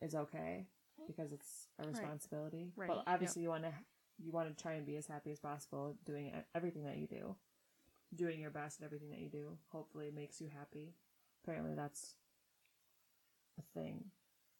is 0.00 0.14
okay 0.14 0.66
because 1.06 1.32
it's 1.32 1.68
a 1.78 1.86
responsibility. 1.88 2.72
Right, 2.76 2.88
But 2.88 2.98
yep. 2.98 3.04
obviously, 3.06 3.42
you 3.42 3.48
want 3.48 3.64
to 3.64 3.72
you 4.18 4.32
want 4.32 4.48
to 4.56 4.62
try 4.62 4.74
and 4.74 4.86
be 4.86 4.96
as 4.96 5.06
happy 5.06 5.30
as 5.32 5.40
possible 5.40 5.96
doing 6.04 6.32
everything 6.54 6.84
that 6.84 6.96
you 6.98 7.06
do, 7.06 7.36
doing 8.14 8.38
your 8.40 8.50
best 8.50 8.80
at 8.80 8.84
everything 8.84 9.10
that 9.10 9.18
you 9.20 9.28
do. 9.28 9.58
Hopefully, 9.70 10.10
makes 10.14 10.40
you 10.40 10.48
happy. 10.48 10.94
Apparently, 11.42 11.74
that's 11.74 12.14
a 13.58 13.62
thing 13.78 14.10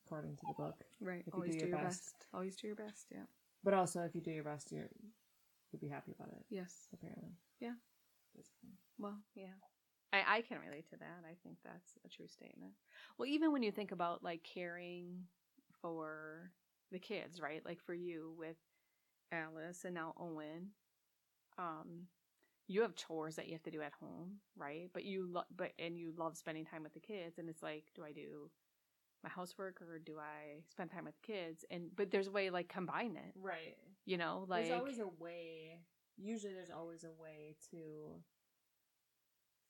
according 0.04 0.36
to 0.36 0.46
the 0.46 0.54
book. 0.54 0.84
Right. 1.00 1.20
If 1.20 1.26
you 1.28 1.32
Always 1.34 1.52
do 1.54 1.60
do 1.60 1.66
your 1.68 1.76
best. 1.76 1.86
best. 2.12 2.26
Always 2.32 2.56
do 2.56 2.66
your 2.66 2.76
best. 2.76 3.06
Yeah. 3.10 3.26
But 3.62 3.74
also, 3.74 4.02
if 4.02 4.14
you 4.14 4.20
do 4.20 4.30
your 4.30 4.44
best, 4.44 4.70
you're 4.72 4.88
you'll 5.72 5.80
be 5.80 5.88
happy 5.88 6.12
about 6.18 6.32
it. 6.32 6.44
Yes. 6.50 6.88
Apparently, 6.92 7.30
Yeah. 7.60 7.74
Basically. 8.34 8.70
Well, 8.98 9.16
yeah. 9.34 9.54
I, 10.12 10.38
I 10.38 10.42
can 10.42 10.58
relate 10.60 10.88
to 10.90 10.96
that. 10.98 11.24
I 11.28 11.34
think 11.42 11.58
that's 11.64 11.98
a 12.04 12.08
true 12.08 12.28
statement. 12.28 12.72
Well, 13.18 13.26
even 13.28 13.52
when 13.52 13.62
you 13.62 13.72
think 13.72 13.92
about 13.92 14.22
like 14.22 14.42
caring 14.44 15.28
for 15.80 16.50
the 16.90 16.98
kids, 16.98 17.40
right? 17.40 17.64
Like 17.64 17.80
for 17.80 17.94
you 17.94 18.34
with 18.38 18.56
Alice 19.32 19.84
and 19.84 19.94
now 19.94 20.14
Owen, 20.18 20.70
um 21.58 22.08
you 22.66 22.80
have 22.82 22.96
chores 22.96 23.36
that 23.36 23.46
you 23.46 23.52
have 23.52 23.62
to 23.62 23.70
do 23.70 23.82
at 23.82 23.92
home, 24.00 24.40
right? 24.56 24.88
But 24.92 25.04
you 25.04 25.26
lo- 25.30 25.42
but 25.54 25.72
and 25.78 25.98
you 25.98 26.12
love 26.16 26.36
spending 26.36 26.64
time 26.64 26.82
with 26.82 26.94
the 26.94 27.00
kids 27.00 27.38
and 27.38 27.48
it's 27.48 27.62
like, 27.62 27.84
do 27.94 28.04
I 28.04 28.12
do 28.12 28.50
my 29.24 29.30
housework 29.30 29.80
or 29.82 29.98
do 29.98 30.18
I 30.20 30.60
spend 30.70 30.90
time 30.92 31.04
with 31.04 31.20
kids? 31.22 31.64
And 31.70 31.90
but 31.96 32.10
there's 32.12 32.28
a 32.28 32.30
way 32.30 32.50
like 32.50 32.68
combine 32.68 33.16
it, 33.16 33.32
Right. 33.40 33.74
you 34.04 34.16
know, 34.16 34.44
like 34.48 34.66
there's 34.68 34.78
always 34.78 35.00
a 35.00 35.08
way. 35.18 35.80
Usually, 36.16 36.52
there's 36.54 36.70
always 36.70 37.02
a 37.02 37.10
way 37.20 37.56
to 37.72 38.20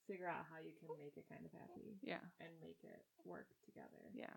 figure 0.04 0.28
out 0.28 0.44
how 0.52 0.60
you 0.60 0.76
can 0.76 0.92
make 1.00 1.16
it 1.16 1.24
kind 1.24 1.40
of 1.46 1.52
happy 1.56 1.96
yeah, 2.04 2.20
and 2.36 2.52
make 2.60 2.76
it 2.84 3.00
work 3.24 3.48
together. 3.64 4.12
yeah. 4.12 4.36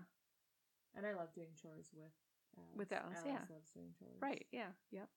And 0.95 1.03
I 1.05 1.11
love 1.13 1.35
doing 1.35 1.51
chores 1.59 1.91
with 1.91 2.15
Alice. 2.55 2.77
With 2.79 2.91
Alice, 2.95 3.21
yeah. 3.27 3.43
loves 3.51 3.69
doing 3.75 3.91
chores. 3.99 4.17
Right, 4.23 4.47
yeah, 4.55 4.71
yep. 4.95 5.11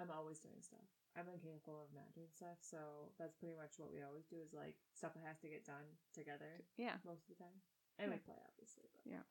I'm 0.00 0.14
always 0.14 0.38
doing 0.38 0.62
stuff. 0.62 0.86
I'm 1.18 1.26
incapable 1.28 1.82
of 1.82 1.90
not 1.92 2.08
doing 2.14 2.30
stuff, 2.32 2.56
so 2.62 3.10
that's 3.18 3.34
pretty 3.36 3.58
much 3.58 3.76
what 3.76 3.90
we 3.92 4.00
always 4.06 4.24
do. 4.30 4.38
Is 4.40 4.54
like 4.54 4.78
stuff 4.94 5.12
that 5.18 5.26
has 5.26 5.42
to 5.42 5.50
get 5.50 5.66
done 5.66 5.84
together 6.14 6.62
Yeah. 6.78 7.02
most 7.04 7.26
of 7.26 7.34
the 7.34 7.42
time, 7.42 7.58
and 7.98 8.10
we 8.10 8.16
Yeah. 8.16 8.22
play 8.24 8.36
obviously. 8.48 8.84
But 8.92 9.10
Yeah. 9.12 9.22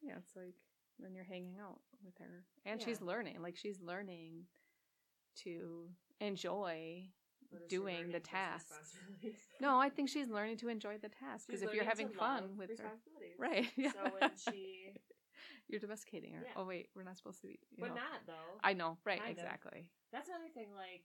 Yeah, 0.00 0.18
it's 0.18 0.36
like 0.36 0.54
when 0.98 1.14
you're 1.14 1.24
hanging 1.24 1.58
out 1.58 1.80
with 2.04 2.18
her. 2.18 2.44
And 2.64 2.80
she's 2.80 3.00
learning. 3.00 3.40
Like 3.40 3.56
she's 3.56 3.80
learning 3.80 4.46
to 5.42 5.88
enjoy 6.20 7.08
But 7.50 7.62
is 7.62 7.70
she 7.70 7.76
doing 7.76 8.12
the 8.12 8.20
task. 8.20 8.66
No, 9.60 9.78
I 9.78 9.88
think 9.88 10.08
she's 10.08 10.28
learning 10.28 10.58
to 10.58 10.68
enjoy 10.68 10.98
the 10.98 11.08
task 11.08 11.46
because 11.46 11.62
if 11.62 11.72
you're 11.72 11.84
having 11.84 12.08
fun 12.08 12.56
with 12.56 12.78
her, 12.78 12.92
right? 13.38 13.66
Yeah. 13.76 13.92
So 13.92 14.10
when 14.18 14.30
she, 14.36 14.92
you're 15.68 15.80
domesticating 15.80 16.34
her. 16.34 16.42
Yeah. 16.44 16.52
Oh 16.56 16.64
wait, 16.64 16.88
we're 16.94 17.02
not 17.04 17.16
supposed 17.16 17.40
to 17.42 17.46
be. 17.48 17.58
You 17.76 17.80
but 17.84 17.88
know. 17.90 17.94
not 17.96 18.26
though. 18.26 18.58
I 18.62 18.74
know, 18.74 18.98
right? 19.04 19.20
Kind 19.20 19.32
of. 19.32 19.38
exactly. 19.38 19.88
That's 20.12 20.28
another 20.28 20.48
thing. 20.54 20.68
Like 20.74 21.04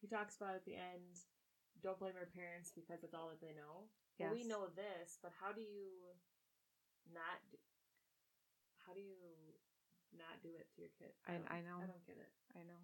he 0.00 0.06
talks 0.08 0.36
about 0.36 0.54
at 0.54 0.64
the 0.64 0.74
end. 0.74 1.20
Don't 1.82 1.98
blame 1.98 2.12
our 2.18 2.28
parents 2.36 2.72
because 2.74 3.02
it's 3.04 3.14
all 3.14 3.28
that 3.28 3.40
they 3.40 3.54
know. 3.56 3.88
Well, 4.26 4.34
we 4.34 4.44
know 4.44 4.66
this, 4.76 5.18
but 5.22 5.32
how 5.40 5.52
do 5.52 5.60
you 5.60 5.88
not? 7.12 7.40
Do, 7.50 7.56
how 8.86 8.92
do 8.92 9.00
you 9.00 9.16
not 10.16 10.42
do 10.42 10.50
it 10.58 10.68
to 10.74 10.80
your 10.80 10.90
kid? 10.98 11.12
I- 11.26 11.32
don't- 11.38 11.50
I 11.50 11.60
know. 11.60 11.78
I 11.82 11.86
don't 11.86 12.06
get 12.06 12.16
it. 12.18 12.32
I 12.54 12.62
know. 12.62 12.78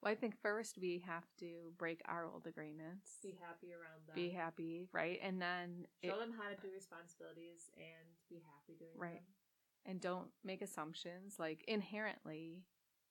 Well, 0.00 0.12
I 0.12 0.14
think 0.14 0.36
first 0.40 0.78
we 0.78 1.00
have 1.00 1.26
to 1.38 1.74
break 1.76 2.00
our 2.04 2.24
old 2.24 2.46
agreements. 2.46 3.18
Be 3.20 3.32
happy 3.32 3.72
around 3.72 4.06
them. 4.06 4.14
Be 4.14 4.30
happy, 4.30 4.88
right? 4.92 5.18
And 5.20 5.42
then 5.42 5.86
Show 6.04 6.14
it- 6.14 6.18
them 6.20 6.32
how 6.32 6.48
to 6.48 6.56
do 6.56 6.70
responsibilities 6.72 7.68
and 7.76 8.06
be 8.28 8.38
happy 8.38 8.74
doing 8.78 8.92
it. 8.94 8.98
Right. 8.98 9.14
them. 9.14 9.34
and 9.84 10.00
don't 10.02 10.30
make 10.44 10.60
assumptions 10.60 11.38
like 11.38 11.62
inherently 11.64 12.66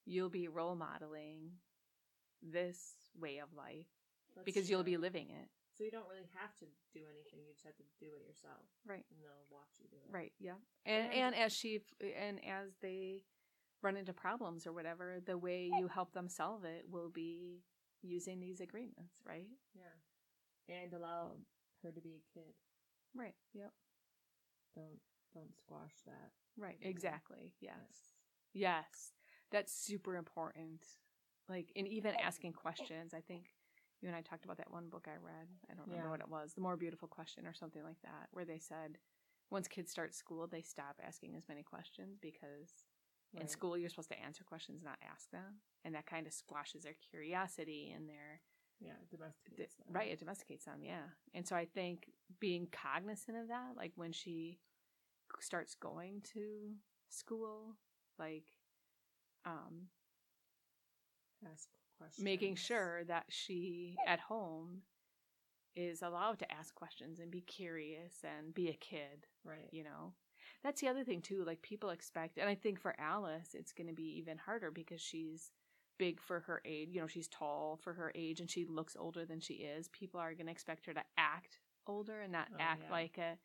you'll 0.06 0.30
be 0.30 0.48
role 0.48 0.76
modeling 0.76 1.60
this 2.42 3.10
way 3.16 3.40
of 3.40 3.52
life 3.54 3.88
That's 4.36 4.46
because 4.46 4.70
you'll 4.70 4.84
be 4.84 4.98
living 4.98 5.30
it 5.32 5.50
So 5.78 5.84
you 5.84 5.92
don't 5.92 6.08
really 6.10 6.28
have 6.34 6.56
to 6.58 6.66
do 6.92 7.02
anything. 7.06 7.40
You 7.46 7.54
just 7.54 7.64
have 7.64 7.76
to 7.78 7.84
do 8.00 8.08
it 8.08 8.26
yourself, 8.28 8.66
right 8.86 9.06
and 9.12 9.20
they'll 9.22 9.46
watch 9.52 9.78
you 9.80 9.86
do 9.92 9.98
it. 9.98 10.12
right 10.12 10.34
yeah 10.40 10.58
and 10.86 11.14
And- 11.14 11.36
as 11.36 11.54
she 11.54 11.82
and 12.18 12.40
as 12.44 12.76
they 12.82 13.24
run 13.84 13.96
into 13.96 14.12
problems 14.14 14.66
or 14.66 14.74
whatever 14.74 15.20
the 15.24 15.38
way 15.38 15.70
you 15.78 15.88
help 15.88 16.14
them 16.14 16.28
solve 16.28 16.66
it 16.66 16.86
will 16.90 17.10
be 17.12 17.62
using 18.02 18.40
these 18.40 18.60
agreements 18.60 19.22
right 19.26 19.48
Yeah. 19.76 20.76
And 20.76 20.92
allow 20.94 21.38
her 21.84 21.92
to 21.92 22.02
be 22.02 22.16
a 22.16 22.34
kid. 22.34 22.54
right 23.14 23.36
yep 23.54 23.72
Don't 24.76 25.00
don't 25.34 25.56
squash 25.56 25.94
that. 26.08 26.32
right 26.58 26.78
Yeah. 26.82 26.88
exactly 26.90 27.54
yes 27.60 28.16
yes 28.54 29.12
that's 29.52 29.72
super 29.72 30.16
important 30.16 30.82
like 31.48 31.72
and 31.76 31.88
even 31.88 32.16
asking 32.16 32.54
questions 32.54 33.14
i 33.14 33.22
think 33.22 33.46
you 34.02 34.08
and 34.08 34.16
i 34.16 34.22
talked 34.22 34.46
about 34.46 34.58
that 34.58 34.72
one 34.72 34.90
book 34.90 35.08
i 35.08 35.16
read 35.24 35.48
i 35.70 35.74
don't 35.74 35.86
remember 35.88 36.06
Yeah. 36.08 36.12
what 36.12 36.20
it 36.22 36.30
was 36.30 36.54
the 36.54 36.62
more 36.62 36.78
beautiful 36.78 37.08
question 37.08 37.46
or 37.48 37.54
something 37.54 37.84
like 37.84 38.02
that 38.04 38.28
where 38.32 38.46
they 38.46 38.60
said 38.60 38.98
once 39.50 39.68
kids 39.68 39.92
start 39.92 40.14
school 40.14 40.48
they 40.48 40.62
stop 40.62 41.00
asking 41.06 41.36
as 41.36 41.48
many 41.48 41.64
questions 41.64 42.18
because 42.22 42.84
in 43.40 43.48
school 43.48 43.78
you're 43.78 43.90
supposed 43.90 44.10
to 44.10 44.20
answer 44.20 44.44
questions 44.44 44.84
not 44.84 44.98
ask 45.14 45.30
them 45.32 45.60
and 45.86 45.94
that 45.94 46.06
kind 46.06 46.26
of 46.28 46.34
squashes 46.34 46.84
their 46.84 46.96
curiosity 47.12 47.92
and 47.96 48.08
their 48.10 48.42
Yeah, 48.80 48.94
d- 49.10 49.18
domesticates 49.18 49.76
them. 49.76 49.86
right 49.92 50.12
it 50.12 50.20
domesticates 50.20 50.66
them 50.66 50.80
yeah 50.82 51.04
and 51.34 51.46
so 51.48 51.56
i 51.56 51.66
think 51.66 52.10
being 52.40 52.68
cognizant 52.72 53.38
of 53.38 53.48
that 53.50 53.76
like 53.76 53.92
when 53.96 54.12
she 54.12 54.60
starts 55.40 55.76
going 55.76 56.22
to 56.34 56.74
school 57.10 57.76
like 58.18 58.46
um 59.46 59.88
Ask. 61.46 61.70
Making 62.20 62.56
sure 62.56 63.04
that 63.06 63.26
she 63.30 63.96
at 64.08 64.20
home 64.20 64.82
is 65.76 66.02
allowed 66.02 66.40
to 66.40 66.52
ask 66.52 66.74
questions 66.74 67.20
and 67.20 67.30
be 67.32 67.42
curious 67.42 68.14
and 68.24 68.54
be 68.54 68.70
a 68.70 68.74
kid 68.74 69.28
Right. 69.46 69.70
you 69.72 69.84
know 69.84 70.14
that's 70.64 70.82
the 70.82 70.88
other 70.88 71.04
thing 71.04 71.22
too 71.22 71.44
like 71.46 71.62
people 71.62 71.90
expect 71.92 72.38
and 72.38 72.50
i 72.50 72.56
think 72.56 72.80
for 72.80 72.96
alice 73.00 73.50
it's 73.54 73.74
going 73.74 73.88
to 73.88 73.94
be 73.94 74.18
even 74.18 74.38
harder 74.38 74.72
because 74.72 75.02
she's 75.02 75.52
big 76.00 76.20
for 76.20 76.40
her 76.42 76.62
age 76.66 76.90
you 76.92 77.00
know 77.02 77.08
she's 77.08 77.28
tall 77.28 77.80
for 77.84 77.94
her 77.94 78.12
age 78.16 78.40
and 78.40 78.50
she 78.50 78.66
looks 78.66 78.96
older 79.00 79.26
than 79.26 79.40
she 79.40 79.54
is 79.56 79.88
people 79.90 80.20
are 80.20 80.34
going 80.34 80.46
to 80.48 80.52
expect 80.52 80.86
her 80.86 80.94
to 80.94 81.04
act 81.18 81.60
older 81.88 82.22
and 82.22 82.32
not 82.32 82.48
Oh, 82.54 82.58
act 82.60 82.84
yeah. 82.88 82.92
like 82.92 83.18
a 83.18 83.38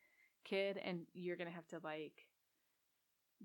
kid 0.43 0.79
and 0.83 1.05
you're 1.13 1.37
going 1.37 1.49
to 1.49 1.55
have 1.55 1.67
to 1.67 1.79
like 1.83 2.25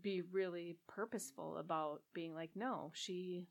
be 0.01 0.23
really 0.23 0.77
purposeful 0.87 1.57
about 1.59 2.03
being 2.15 2.35
like 2.35 2.51
no 2.55 2.91
she 2.95 3.47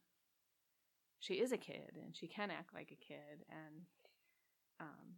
she 1.19 1.36
is 1.36 1.51
a 1.51 1.58
kid 1.58 1.97
and 2.03 2.15
she 2.15 2.27
can 2.27 2.51
act 2.51 2.73
like 2.73 2.91
a 2.91 3.06
kid 3.06 3.45
and 3.49 3.86
um 4.80 5.15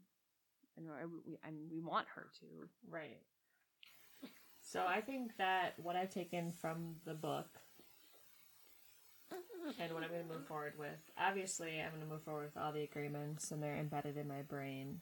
and 0.77 0.87
we, 1.25 1.37
and 1.43 1.55
we 1.71 1.81
want 1.81 2.07
her 2.15 2.27
to 2.39 2.69
Right. 2.89 3.19
So 4.61 4.85
I 4.87 5.01
think 5.01 5.35
that 5.37 5.73
what 5.81 5.95
I've 5.95 6.13
taken 6.13 6.51
from 6.51 6.95
the 7.03 7.15
book 7.15 7.47
and 9.31 9.93
what 9.93 10.03
I'm 10.03 10.09
going 10.09 10.27
to 10.27 10.33
move 10.33 10.45
forward 10.47 10.73
with, 10.77 10.99
obviously, 11.17 11.81
I'm 11.81 11.89
going 11.89 12.03
to 12.03 12.07
move 12.07 12.23
forward 12.23 12.51
with 12.53 12.63
all 12.63 12.71
the 12.71 12.83
agreements 12.83 13.49
and 13.49 13.63
they're 13.63 13.77
embedded 13.77 14.17
in 14.17 14.27
my 14.27 14.43
brain. 14.43 15.01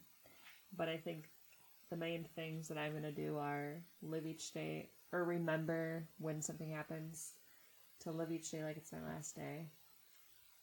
But 0.74 0.88
I 0.88 0.96
think 0.96 1.28
the 1.90 1.96
main 1.96 2.26
things 2.34 2.68
that 2.68 2.78
I'm 2.78 2.92
going 2.92 3.02
to 3.02 3.12
do 3.12 3.36
are 3.36 3.82
live 4.02 4.26
each 4.26 4.52
day 4.52 4.88
or 5.12 5.24
remember 5.24 6.08
when 6.18 6.40
something 6.40 6.70
happens 6.70 7.32
to 8.00 8.10
live 8.10 8.30
each 8.32 8.50
day 8.50 8.62
like 8.64 8.76
it's 8.76 8.92
my 8.92 9.02
last 9.02 9.34
day. 9.34 9.66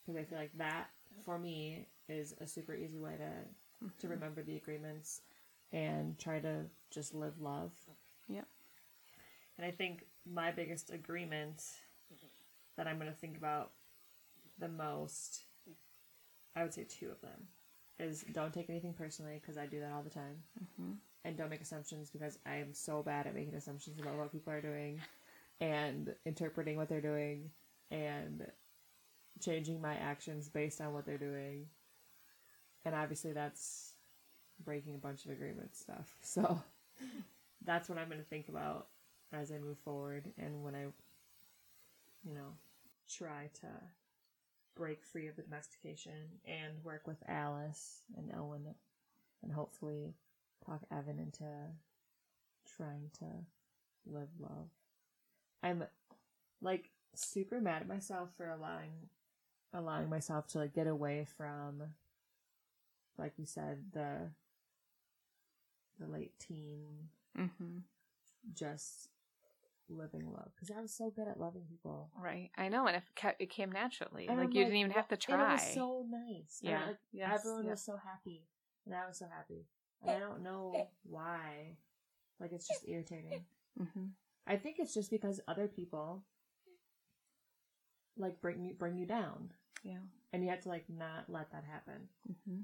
Because 0.06 0.20
I 0.20 0.24
feel 0.24 0.38
like 0.38 0.58
that, 0.58 0.90
for 1.24 1.40
me, 1.40 1.88
is 2.08 2.36
a 2.40 2.48
super 2.48 2.76
easy 2.76 3.00
way 3.00 3.16
to, 3.18 3.90
to 4.00 4.08
remember 4.08 4.44
the 4.44 4.58
agreements 4.58 5.22
and 5.72 6.18
try 6.20 6.40
to 6.40 6.66
just 6.92 7.14
live 7.14 7.40
love. 7.40 7.72
Yeah. 8.30 8.42
And 9.58 9.66
I 9.66 9.72
think 9.72 10.06
my 10.32 10.52
biggest 10.52 10.92
agreement 10.92 11.64
that 12.78 12.88
I'm 12.88 12.98
going 12.98 13.12
to 13.12 13.18
think 13.18 13.38
about 13.38 13.72
the 14.60 14.68
most, 14.68 15.44
I 16.56 16.64
would 16.64 16.74
say 16.74 16.84
two 16.84 17.10
of 17.10 17.22
them, 17.22 17.48
is 18.00 18.26
don't 18.34 18.54
take 18.54 18.70
anything 18.70 18.94
personally 18.94 19.40
because 19.42 19.58
I 19.58 19.66
do 19.66 19.80
that 19.80 19.92
all 19.92 20.04
the 20.04 20.10
time. 20.10 20.44
Mm-hmm. 20.62 20.92
And 21.24 21.38
don't 21.38 21.50
make 21.50 21.62
assumptions 21.62 22.12
because 22.12 22.38
I 22.46 22.58
am 22.58 22.74
so 22.74 23.02
bad 23.02 23.26
at 23.26 23.34
making 23.34 23.56
assumptions 23.56 24.00
about 24.00 24.16
what 24.16 24.32
people 24.32 24.54
are 24.54 24.62
doing 24.62 25.02
and 25.60 26.14
interpreting 26.26 26.78
what 26.78 26.88
they're 26.88 27.02
doing 27.02 27.50
and 27.90 28.46
changing 29.42 29.82
my 29.82 29.96
actions 29.96 30.50
based 30.50 30.82
on 30.82 30.94
what 30.94 31.06
they're 31.06 31.18
doing. 31.18 31.68
And 32.84 32.96
obviously 32.96 33.34
that's 33.34 33.94
breaking 34.64 34.96
a 34.96 35.00
bunch 35.00 35.26
of 35.26 35.32
agreement 35.32 35.76
stuff. 35.76 36.16
So 36.22 36.62
that's 37.64 37.90
what 37.90 37.98
I'm 37.98 38.08
going 38.08 38.20
to 38.20 38.28
think 38.28 38.48
about 38.48 38.88
as 39.34 39.52
I 39.52 39.58
move 39.58 39.78
forward 39.80 40.32
and 40.38 40.64
when 40.64 40.76
I, 40.76 40.84
you 42.24 42.36
know, 42.36 42.54
try 43.10 43.50
to 43.62 43.68
break 44.76 45.04
free 45.04 45.28
of 45.28 45.36
the 45.36 45.42
domestication 45.42 46.14
and 46.46 46.84
work 46.84 47.08
with 47.08 47.18
Alice 47.28 48.02
and 48.18 48.32
Owen 48.38 48.76
and 49.44 49.52
hopefully 49.52 50.14
talk 50.66 50.82
Evan 50.92 51.20
into 51.20 51.46
trying 52.78 53.10
to 53.20 53.26
live 54.06 54.30
love. 54.40 54.70
I'm 55.64 55.84
like 56.62 56.90
super 57.16 57.62
mad 57.62 57.82
at 57.82 57.88
myself 57.88 58.30
for 58.38 58.50
allowing 58.50 58.92
allowing 59.76 60.10
myself 60.10 60.48
to 60.48 60.60
like 60.60 60.74
get 60.74 60.88
away 60.88 61.26
from 61.38 61.84
like 63.18 63.34
you 63.38 63.46
said 63.46 63.78
the 63.94 64.30
the 66.00 66.08
late 66.08 66.34
teen 66.40 67.10
Mm-hmm. 67.38 67.80
just 68.54 69.10
living 69.90 70.32
love 70.32 70.50
because 70.56 70.72
I 70.76 70.80
was 70.82 70.94
so 70.94 71.10
good 71.10 71.28
at 71.28 71.38
loving 71.40 71.64
people. 71.70 72.10
Right. 72.18 72.50
I 72.58 72.70
know, 72.70 72.88
and 72.88 72.96
it, 72.96 73.04
ca- 73.16 73.36
it 73.40 73.50
came 73.50 73.72
naturally. 73.74 74.28
And 74.28 74.38
like 74.38 74.48
I'm 74.48 74.52
you 74.54 74.64
didn't 74.64 74.78
even 74.80 74.92
have 74.92 75.10
to 75.10 75.18
try. 75.18 75.50
it 75.50 75.54
was 75.56 75.74
so 75.74 76.06
nice. 76.10 76.60
Yeah. 76.62 76.86
like, 76.88 76.98
Yes. 77.12 77.40
everyone 77.40 77.68
was 77.68 77.84
so 77.84 77.98
happy, 78.04 78.48
and 78.86 78.96
I 78.96 79.06
was 79.06 79.18
so 79.20 79.26
happy. 79.30 79.66
And 80.02 80.12
I 80.12 80.20
don't 80.20 80.44
know 80.44 80.88
why. 81.04 81.76
Like 82.40 82.52
it's 82.54 82.68
just 82.70 82.88
irritating. 82.88 83.44
mm-hmm. 83.80 84.06
I 84.48 84.56
think 84.56 84.78
it's 84.80 84.94
just 84.94 85.12
because 85.12 85.42
other 85.48 85.68
people 85.68 86.24
like 88.18 88.40
bring 88.42 88.64
you 88.64 88.74
bring 88.74 88.98
you 88.98 89.06
down, 89.06 89.52
Yeah. 89.84 90.00
and 90.34 90.44
you 90.44 90.50
have 90.50 90.62
to 90.62 90.70
like 90.70 90.86
not 90.90 91.26
let 91.30 91.52
that 91.52 91.64
happen. 91.64 92.10
Mm-hmm. 92.30 92.62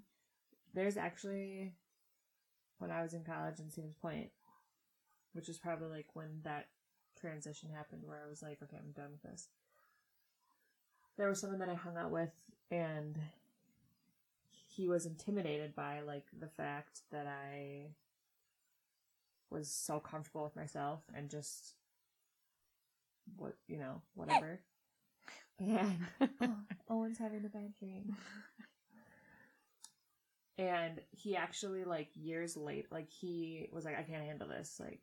There's 0.73 0.97
actually 0.97 1.73
when 2.79 2.91
I 2.91 3.03
was 3.03 3.13
in 3.13 3.23
college 3.23 3.59
in 3.59 3.69
Stevens 3.69 3.95
Point, 4.01 4.29
which 5.33 5.47
is 5.49 5.57
probably 5.57 5.87
like 5.89 6.07
when 6.13 6.41
that 6.43 6.67
transition 7.19 7.69
happened 7.75 8.01
where 8.05 8.21
I 8.25 8.29
was 8.29 8.41
like, 8.41 8.57
okay, 8.63 8.77
I'm 8.77 8.91
done 8.91 9.11
with 9.11 9.31
this. 9.31 9.47
There 11.17 11.29
was 11.29 11.39
someone 11.39 11.59
that 11.59 11.69
I 11.69 11.75
hung 11.75 11.97
out 11.97 12.11
with 12.11 12.31
and 12.71 13.19
he 14.49 14.87
was 14.87 15.05
intimidated 15.05 15.75
by 15.75 15.99
like 16.01 16.25
the 16.37 16.47
fact 16.47 17.01
that 17.11 17.27
I 17.27 17.91
was 19.49 19.69
so 19.69 19.99
comfortable 19.99 20.43
with 20.43 20.55
myself 20.55 21.01
and 21.13 21.29
just 21.29 21.75
what 23.37 23.55
you 23.67 23.77
know, 23.77 24.01
whatever. 24.15 24.61
And 25.61 25.99
oh, 26.41 26.55
Owen's 26.89 27.19
having 27.19 27.45
a 27.45 27.49
bad 27.49 27.73
dream. 27.77 28.15
And 30.57 30.99
he 31.11 31.35
actually 31.35 31.83
like 31.85 32.09
years 32.15 32.57
late, 32.57 32.91
like 32.91 33.09
he 33.09 33.69
was 33.71 33.85
like, 33.85 33.97
I 33.97 34.03
can't 34.03 34.23
handle 34.23 34.47
this. 34.47 34.79
Like 34.79 35.01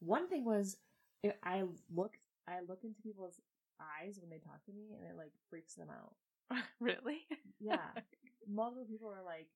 one 0.00 0.28
thing 0.28 0.44
was, 0.44 0.76
it, 1.22 1.38
I 1.42 1.64
look, 1.94 2.18
I 2.48 2.60
look 2.68 2.80
into 2.84 3.00
people's 3.02 3.40
eyes 3.80 4.18
when 4.20 4.30
they 4.30 4.38
talk 4.38 4.64
to 4.66 4.72
me, 4.72 4.94
and 4.98 5.08
it 5.10 5.16
like 5.16 5.32
freaks 5.50 5.74
them 5.74 5.88
out. 5.90 6.14
really? 6.80 7.18
Yeah, 7.60 7.78
multiple 8.48 8.86
people 8.86 9.08
are 9.08 9.24
like, 9.24 9.48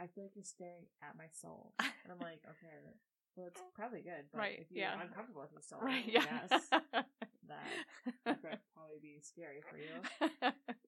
I 0.00 0.06
feel 0.08 0.24
like 0.24 0.32
you're 0.34 0.44
staring 0.44 0.86
at 1.02 1.16
my 1.16 1.26
soul, 1.32 1.74
and 1.80 2.12
I'm 2.12 2.18
like, 2.20 2.40
okay, 2.44 2.74
well, 3.36 3.46
it's 3.46 3.60
probably 3.74 4.02
good, 4.02 4.24
but 4.32 4.38
Right, 4.38 4.58
if 4.60 4.70
you're 4.70 4.82
yeah. 4.82 5.00
uncomfortable 5.00 5.42
with 5.42 5.52
your 5.52 5.62
soul, 5.62 5.80
right. 5.82 6.04
Yeah. 6.06 6.24
guess 6.48 6.68
that 7.50 8.40
could 8.40 8.42
probably 8.74 8.98
be 9.02 9.20
scary 9.22 9.60
for 9.68 9.76
you. 9.76 10.52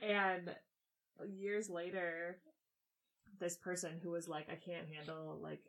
And 0.00 0.54
years 1.26 1.68
later, 1.68 2.38
this 3.40 3.56
person 3.56 4.00
who 4.02 4.10
was 4.10 4.28
like, 4.28 4.48
I 4.50 4.56
can't 4.56 4.88
handle 4.88 5.38
like 5.42 5.62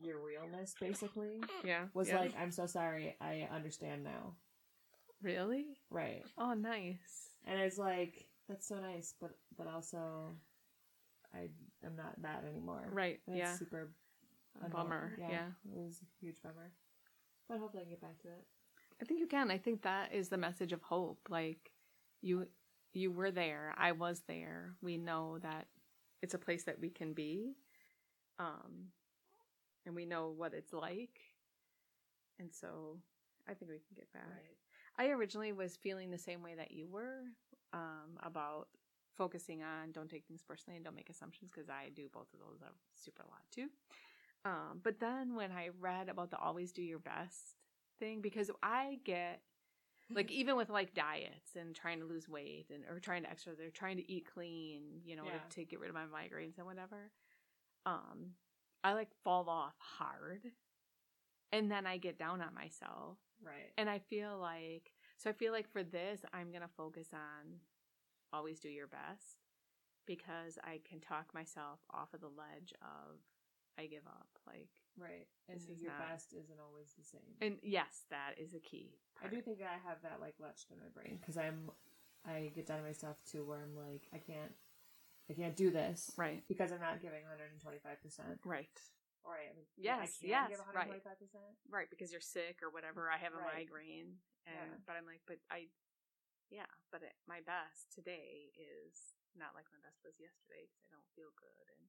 your 0.00 0.18
realness, 0.18 0.74
basically, 0.80 1.40
yeah. 1.64 1.84
was 1.94 2.08
yeah. 2.08 2.20
like, 2.20 2.34
I'm 2.38 2.50
so 2.50 2.66
sorry. 2.66 3.16
I 3.20 3.48
understand 3.54 4.04
now. 4.04 4.34
really? 5.22 5.66
Right. 5.90 6.22
Oh, 6.38 6.54
nice. 6.54 7.30
And 7.46 7.60
it's 7.60 7.78
like, 7.78 8.26
that's 8.48 8.66
so 8.66 8.76
nice, 8.76 9.14
but 9.20 9.30
but 9.56 9.66
also, 9.66 10.34
I 11.34 11.48
am 11.84 11.96
not 11.96 12.20
that 12.22 12.44
anymore. 12.48 12.88
Right. 12.92 13.20
Yeah. 13.26 13.54
super 13.54 13.92
bummer. 14.72 15.16
Yeah. 15.18 15.46
It 15.70 15.78
was 15.78 16.00
a 16.02 16.24
huge 16.24 16.42
bummer. 16.42 16.72
But 17.48 17.58
hopefully 17.58 17.82
I 17.82 17.84
can 17.84 17.92
get 17.92 18.00
back 18.00 18.18
to 18.22 18.28
it. 18.28 18.44
I 19.02 19.04
think 19.04 19.18
you 19.18 19.26
can. 19.26 19.50
I 19.50 19.58
think 19.58 19.82
that 19.82 20.14
is 20.14 20.28
the 20.28 20.38
message 20.38 20.72
of 20.72 20.80
hope. 20.82 21.18
Like 21.28 21.72
you 22.20 22.46
you 22.92 23.10
were 23.10 23.32
there. 23.32 23.74
I 23.76 23.92
was 23.92 24.22
there. 24.28 24.74
We 24.80 24.96
know 24.96 25.38
that 25.42 25.66
it's 26.22 26.34
a 26.34 26.38
place 26.38 26.64
that 26.64 26.78
we 26.78 26.88
can 26.88 27.12
be. 27.12 27.56
Um 28.38 28.90
and 29.84 29.96
we 29.96 30.06
know 30.06 30.32
what 30.36 30.54
it's 30.54 30.72
like. 30.72 31.18
And 32.38 32.50
so 32.52 32.98
I 33.48 33.54
think 33.54 33.70
we 33.70 33.78
can 33.78 33.96
get 33.96 34.12
back. 34.12 34.22
I 34.96 35.08
originally 35.08 35.52
was 35.52 35.76
feeling 35.76 36.10
the 36.10 36.18
same 36.18 36.42
way 36.42 36.54
that 36.54 36.70
you 36.70 36.86
were 36.86 37.22
um, 37.72 38.18
about 38.22 38.68
focusing 39.16 39.62
on 39.62 39.90
don't 39.90 40.08
take 40.08 40.26
things 40.26 40.42
personally 40.46 40.76
and 40.76 40.84
don't 40.84 40.94
make 40.94 41.10
assumptions 41.10 41.50
because 41.50 41.68
I 41.68 41.90
do 41.94 42.08
both 42.12 42.28
of 42.32 42.38
those 42.38 42.60
a 42.62 42.70
super 42.94 43.22
a 43.22 43.26
lot 43.26 43.42
too. 43.50 43.68
Um, 44.44 44.80
but 44.82 45.00
then 45.00 45.34
when 45.34 45.50
I 45.50 45.70
read 45.80 46.08
about 46.08 46.30
the 46.30 46.38
always 46.38 46.72
do 46.72 46.82
your 46.82 46.98
best 46.98 47.56
thing, 48.02 48.20
because 48.20 48.50
I 48.62 48.98
get 49.04 49.40
like 50.14 50.30
even 50.40 50.56
with 50.56 50.68
like 50.70 50.94
diets 50.94 51.56
and 51.58 51.74
trying 51.74 52.00
to 52.00 52.04
lose 52.06 52.28
weight 52.28 52.66
and 52.74 52.84
or 52.90 52.98
trying 53.00 53.22
to 53.22 53.30
exercise 53.30 53.60
or 53.60 53.70
trying 53.70 53.96
to 53.98 54.12
eat 54.12 54.26
clean, 54.32 55.00
you 55.04 55.16
know, 55.16 55.24
Yeah. 55.24 55.38
to, 55.50 55.56
to 55.56 55.64
get 55.64 55.80
rid 55.80 55.88
of 55.88 55.94
my 55.94 56.04
migraines 56.04 56.58
and 56.58 56.66
whatever. 56.66 57.10
Um, 57.86 58.32
I 58.84 58.94
like 58.94 59.08
fall 59.24 59.48
off 59.48 59.74
hard, 59.78 60.42
and 61.52 61.70
then 61.70 61.86
I 61.86 61.96
get 61.98 62.18
down 62.18 62.40
on 62.40 62.54
myself, 62.54 63.18
Right. 63.44 63.72
and 63.78 63.88
I 63.88 63.98
feel 64.00 64.38
like 64.38 64.92
so 65.18 65.30
I 65.30 65.32
feel 65.32 65.52
like 65.52 65.68
for 65.70 65.82
this 65.84 66.20
I'm 66.32 66.50
gonna 66.52 66.70
focus 66.76 67.08
on 67.12 67.60
always 68.32 68.58
do 68.60 68.68
your 68.68 68.86
best 68.88 69.38
because 70.06 70.58
I 70.64 70.80
can 70.88 71.00
talk 71.00 71.32
myself 71.34 71.80
off 71.92 72.12
of 72.14 72.20
the 72.20 72.26
ledge 72.28 72.72
of 72.82 73.18
I 73.78 73.86
give 73.86 74.06
up. 74.06 74.28
Like 74.46 74.68
Right. 74.98 75.26
And 75.48 75.58
This 75.60 75.80
your 75.80 75.90
not- 75.92 76.08
best 76.08 76.32
isn't 76.34 76.60
always 76.60 76.92
the 76.98 77.04
same. 77.04 77.36
and 77.40 77.58
yes, 77.62 78.04
that 78.10 78.36
is 78.38 78.54
a 78.54 78.60
key. 78.60 78.98
I 79.22 79.28
do 79.28 79.40
think 79.40 79.60
I 79.62 79.78
have 79.88 80.02
that 80.02 80.20
like 80.20 80.34
latched 80.40 80.70
in 80.70 80.78
my 80.78 80.88
brain 80.92 81.16
because 81.20 81.36
I'm, 81.36 81.70
I 82.26 82.50
get 82.54 82.66
down 82.66 82.78
to 82.78 82.84
myself 82.84 83.16
too, 83.24 83.44
where 83.44 83.58
I'm 83.62 83.76
like, 83.76 84.08
I 84.12 84.18
can't, 84.18 84.52
I 85.30 85.34
can't 85.34 85.56
do 85.56 85.70
this 85.70 86.12
right. 86.18 86.42
because 86.48 86.72
I'm 86.72 86.80
not 86.82 87.00
giving 87.00 87.22
125 87.24 88.02
percent. 88.02 88.40
Right. 88.44 88.68
Or 89.24 89.38
I, 89.38 89.54
mean, 89.54 89.64
Yes, 89.78 90.18
I 90.22 90.26
yes, 90.26 90.50
right. 90.74 90.90
125 90.98 91.18
percent. 91.22 91.54
Right, 91.70 91.86
because 91.88 92.10
you're 92.10 92.20
sick 92.24 92.58
or 92.60 92.68
whatever. 92.74 93.06
I 93.08 93.16
have 93.22 93.32
a 93.32 93.38
Right. 93.38 93.64
migraine, 93.70 94.18
and 94.50 94.70
Yeah. 94.74 94.82
but 94.84 94.98
I'm 94.98 95.06
like, 95.06 95.22
but 95.30 95.38
I, 95.46 95.70
yeah, 96.50 96.66
but 96.90 97.06
it, 97.06 97.14
my 97.30 97.38
best 97.46 97.94
today 97.94 98.50
is 98.58 99.14
not 99.38 99.54
like 99.54 99.70
my 99.70 99.78
best 99.86 100.02
was 100.02 100.18
yesterday 100.18 100.66
because 100.66 100.82
I 100.84 100.90
don't 100.92 101.06
feel 101.14 101.30
good, 101.38 101.64
and 101.70 101.86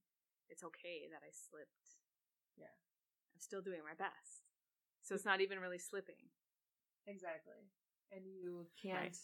it's 0.53 0.61
okay 0.61 1.09
that 1.09 1.25
I 1.25 1.33
slipped. 1.33 1.97
Yeah. 2.53 2.69
I'm 3.33 3.39
still 3.41 3.61
doing 3.61 3.81
my 3.83 3.95
best, 3.97 4.45
so 5.01 5.15
it's 5.15 5.25
not 5.25 5.41
even 5.41 5.59
really 5.59 5.79
slipping. 5.79 6.29
Exactly. 7.07 7.59
And 8.11 8.21
you 8.25 8.67
can't 8.81 9.17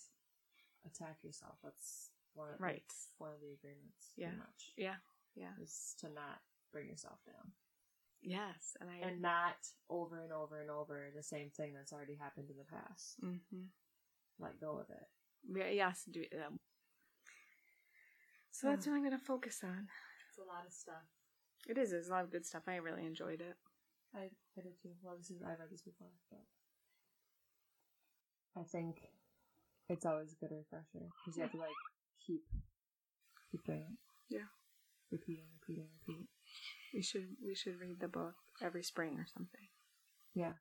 attack 0.85 1.23
yourself. 1.23 1.55
That's 1.63 2.09
one 2.33 2.49
of, 2.53 2.59
Right. 2.59 2.83
one 3.17 3.31
of 3.31 3.39
the 3.41 3.53
agreements. 3.53 4.11
Yeah. 4.17 4.31
Much. 4.37 4.73
Yeah, 4.77 4.95
yeah, 5.35 5.53
Is 5.61 5.95
to 5.99 6.09
not 6.09 6.41
bring 6.71 6.87
yourself 6.87 7.19
down 7.25 7.51
yes, 8.21 8.75
and 8.81 8.89
I 8.89 9.07
and 9.07 9.21
not 9.21 9.55
over 9.89 10.21
and 10.21 10.33
over 10.33 10.59
and 10.61 10.69
over 10.69 11.09
the 11.15 11.23
same 11.23 11.49
thing 11.51 11.73
that's 11.73 11.93
already 11.93 12.15
happened 12.15 12.49
in 12.49 12.57
the 12.57 12.65
past. 12.65 13.15
hmm 13.21 13.65
Let 14.39 14.59
go 14.59 14.77
of 14.79 14.89
it. 14.89 15.07
yeah, 15.55 15.69
yes, 15.69 16.03
do 16.11 16.23
um, 16.45 16.59
So 18.51 18.67
that's 18.67 18.85
what 18.87 18.93
I'm 18.95 19.03
gonna 19.03 19.17
focus 19.17 19.61
on. 19.63 19.87
It's 20.29 20.37
a 20.37 20.43
lot 20.43 20.65
of 20.65 20.73
stuff. 20.73 21.05
It 21.67 21.77
is. 21.77 21.91
There's 21.91 22.07
a 22.09 22.11
lot 22.11 22.23
of 22.23 22.31
good 22.31 22.45
stuff. 22.45 22.63
I 22.67 22.75
really 22.77 23.05
enjoyed 23.05 23.41
it. 23.41 23.55
I, 24.15 24.29
I 24.57 24.61
did 24.61 24.73
too. 24.81 24.89
Well, 25.03 25.15
this 25.17 25.29
is 25.29 25.41
I've 25.43 25.59
read 25.59 25.69
this 25.71 25.81
before, 25.81 26.07
but 26.31 26.39
I 28.59 28.63
think 28.63 28.97
it's 29.87 30.05
always 30.05 30.33
a 30.33 30.35
good 30.45 30.55
refresher 30.55 31.05
because 31.23 31.37
you 31.37 31.43
have 31.43 31.51
to 31.51 31.57
like 31.57 31.69
keep 32.25 32.41
keep 33.51 33.63
doing 33.65 33.85
it. 33.85 33.97
Yeah. 34.29 34.49
Repeating, 35.11 35.45
repeating, 35.61 35.87
repeat. 36.07 36.27
We 36.93 37.01
should 37.01 37.27
we 37.45 37.55
should 37.55 37.79
read 37.79 37.99
the 37.99 38.07
book 38.07 38.35
every 38.61 38.83
spring 38.83 39.17
or 39.17 39.25
something. 39.31 39.67
Yeah. 40.33 40.53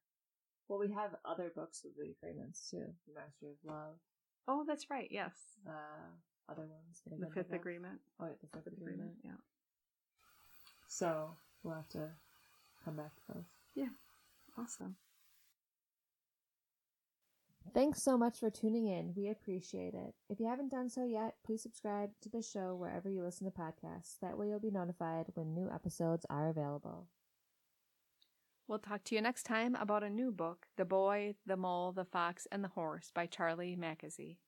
Well, 0.69 0.79
we 0.79 0.93
have 0.93 1.15
other 1.25 1.51
books 1.55 1.85
of 1.85 1.93
the 1.97 2.11
agreements 2.13 2.69
too. 2.71 2.85
The 3.07 3.15
Mastery 3.15 3.51
of 3.53 3.57
Love. 3.65 3.95
Oh, 4.47 4.65
that's 4.67 4.91
right. 4.91 5.09
Yes, 5.11 5.33
Uh, 5.67 6.09
other 6.51 6.63
ones. 6.67 7.03
the 7.07 7.31
fifth 7.35 7.53
agreement. 7.53 8.01
Oh, 8.21 8.27
yeah, 8.27 8.33
the 8.41 8.47
fifth 8.49 8.65
Fifth 8.65 8.75
agreement. 8.75 8.95
agreement. 8.97 9.17
Yeah. 9.25 9.41
So 10.89 11.37
we'll 11.63 11.75
have 11.75 11.89
to 11.91 12.09
come 12.89 12.97
back 12.97 13.15
to 13.15 13.23
those. 13.35 13.45
Awesome. 14.59 14.97
Thanks 17.75 18.03
so 18.03 18.17
much 18.17 18.41
for 18.41 18.51
tuning 18.51 18.87
in. 18.87 19.13
We 19.15 19.29
appreciate 19.29 19.95
it. 19.95 20.15
If 20.31 20.41
you 20.41 20.49
haven't 20.49 20.71
done 20.71 20.89
so 20.89 21.05
yet, 21.05 21.35
please 21.45 21.63
subscribe 21.63 22.11
to 22.23 22.29
the 22.29 22.43
show 22.43 22.75
wherever 22.75 23.11
you 23.11 23.23
listen 23.23 23.45
to 23.45 23.57
podcasts. 23.57 24.19
That 24.21 24.39
way 24.39 24.49
you'll 24.49 24.59
be 24.59 24.71
notified 24.71 25.27
when 25.35 25.55
new 25.55 25.71
episodes 25.73 26.27
are 26.31 26.49
available. 26.49 27.07
We'll 28.67 28.79
talk 28.79 29.05
to 29.05 29.15
you 29.15 29.21
next 29.21 29.45
time 29.45 29.77
about 29.77 30.03
a 30.03 30.11
new 30.11 30.33
book, 30.33 30.67
The 30.77 30.85
Boy, 30.85 31.35
the 31.47 31.57
Mole, 31.57 31.93
the 31.93 32.05
Fox, 32.05 32.47
and 32.51 32.65
the 32.65 32.69
Horse 32.69 33.13
by 33.15 33.27
Charlie 33.27 33.77
Mackesy. 33.79 34.39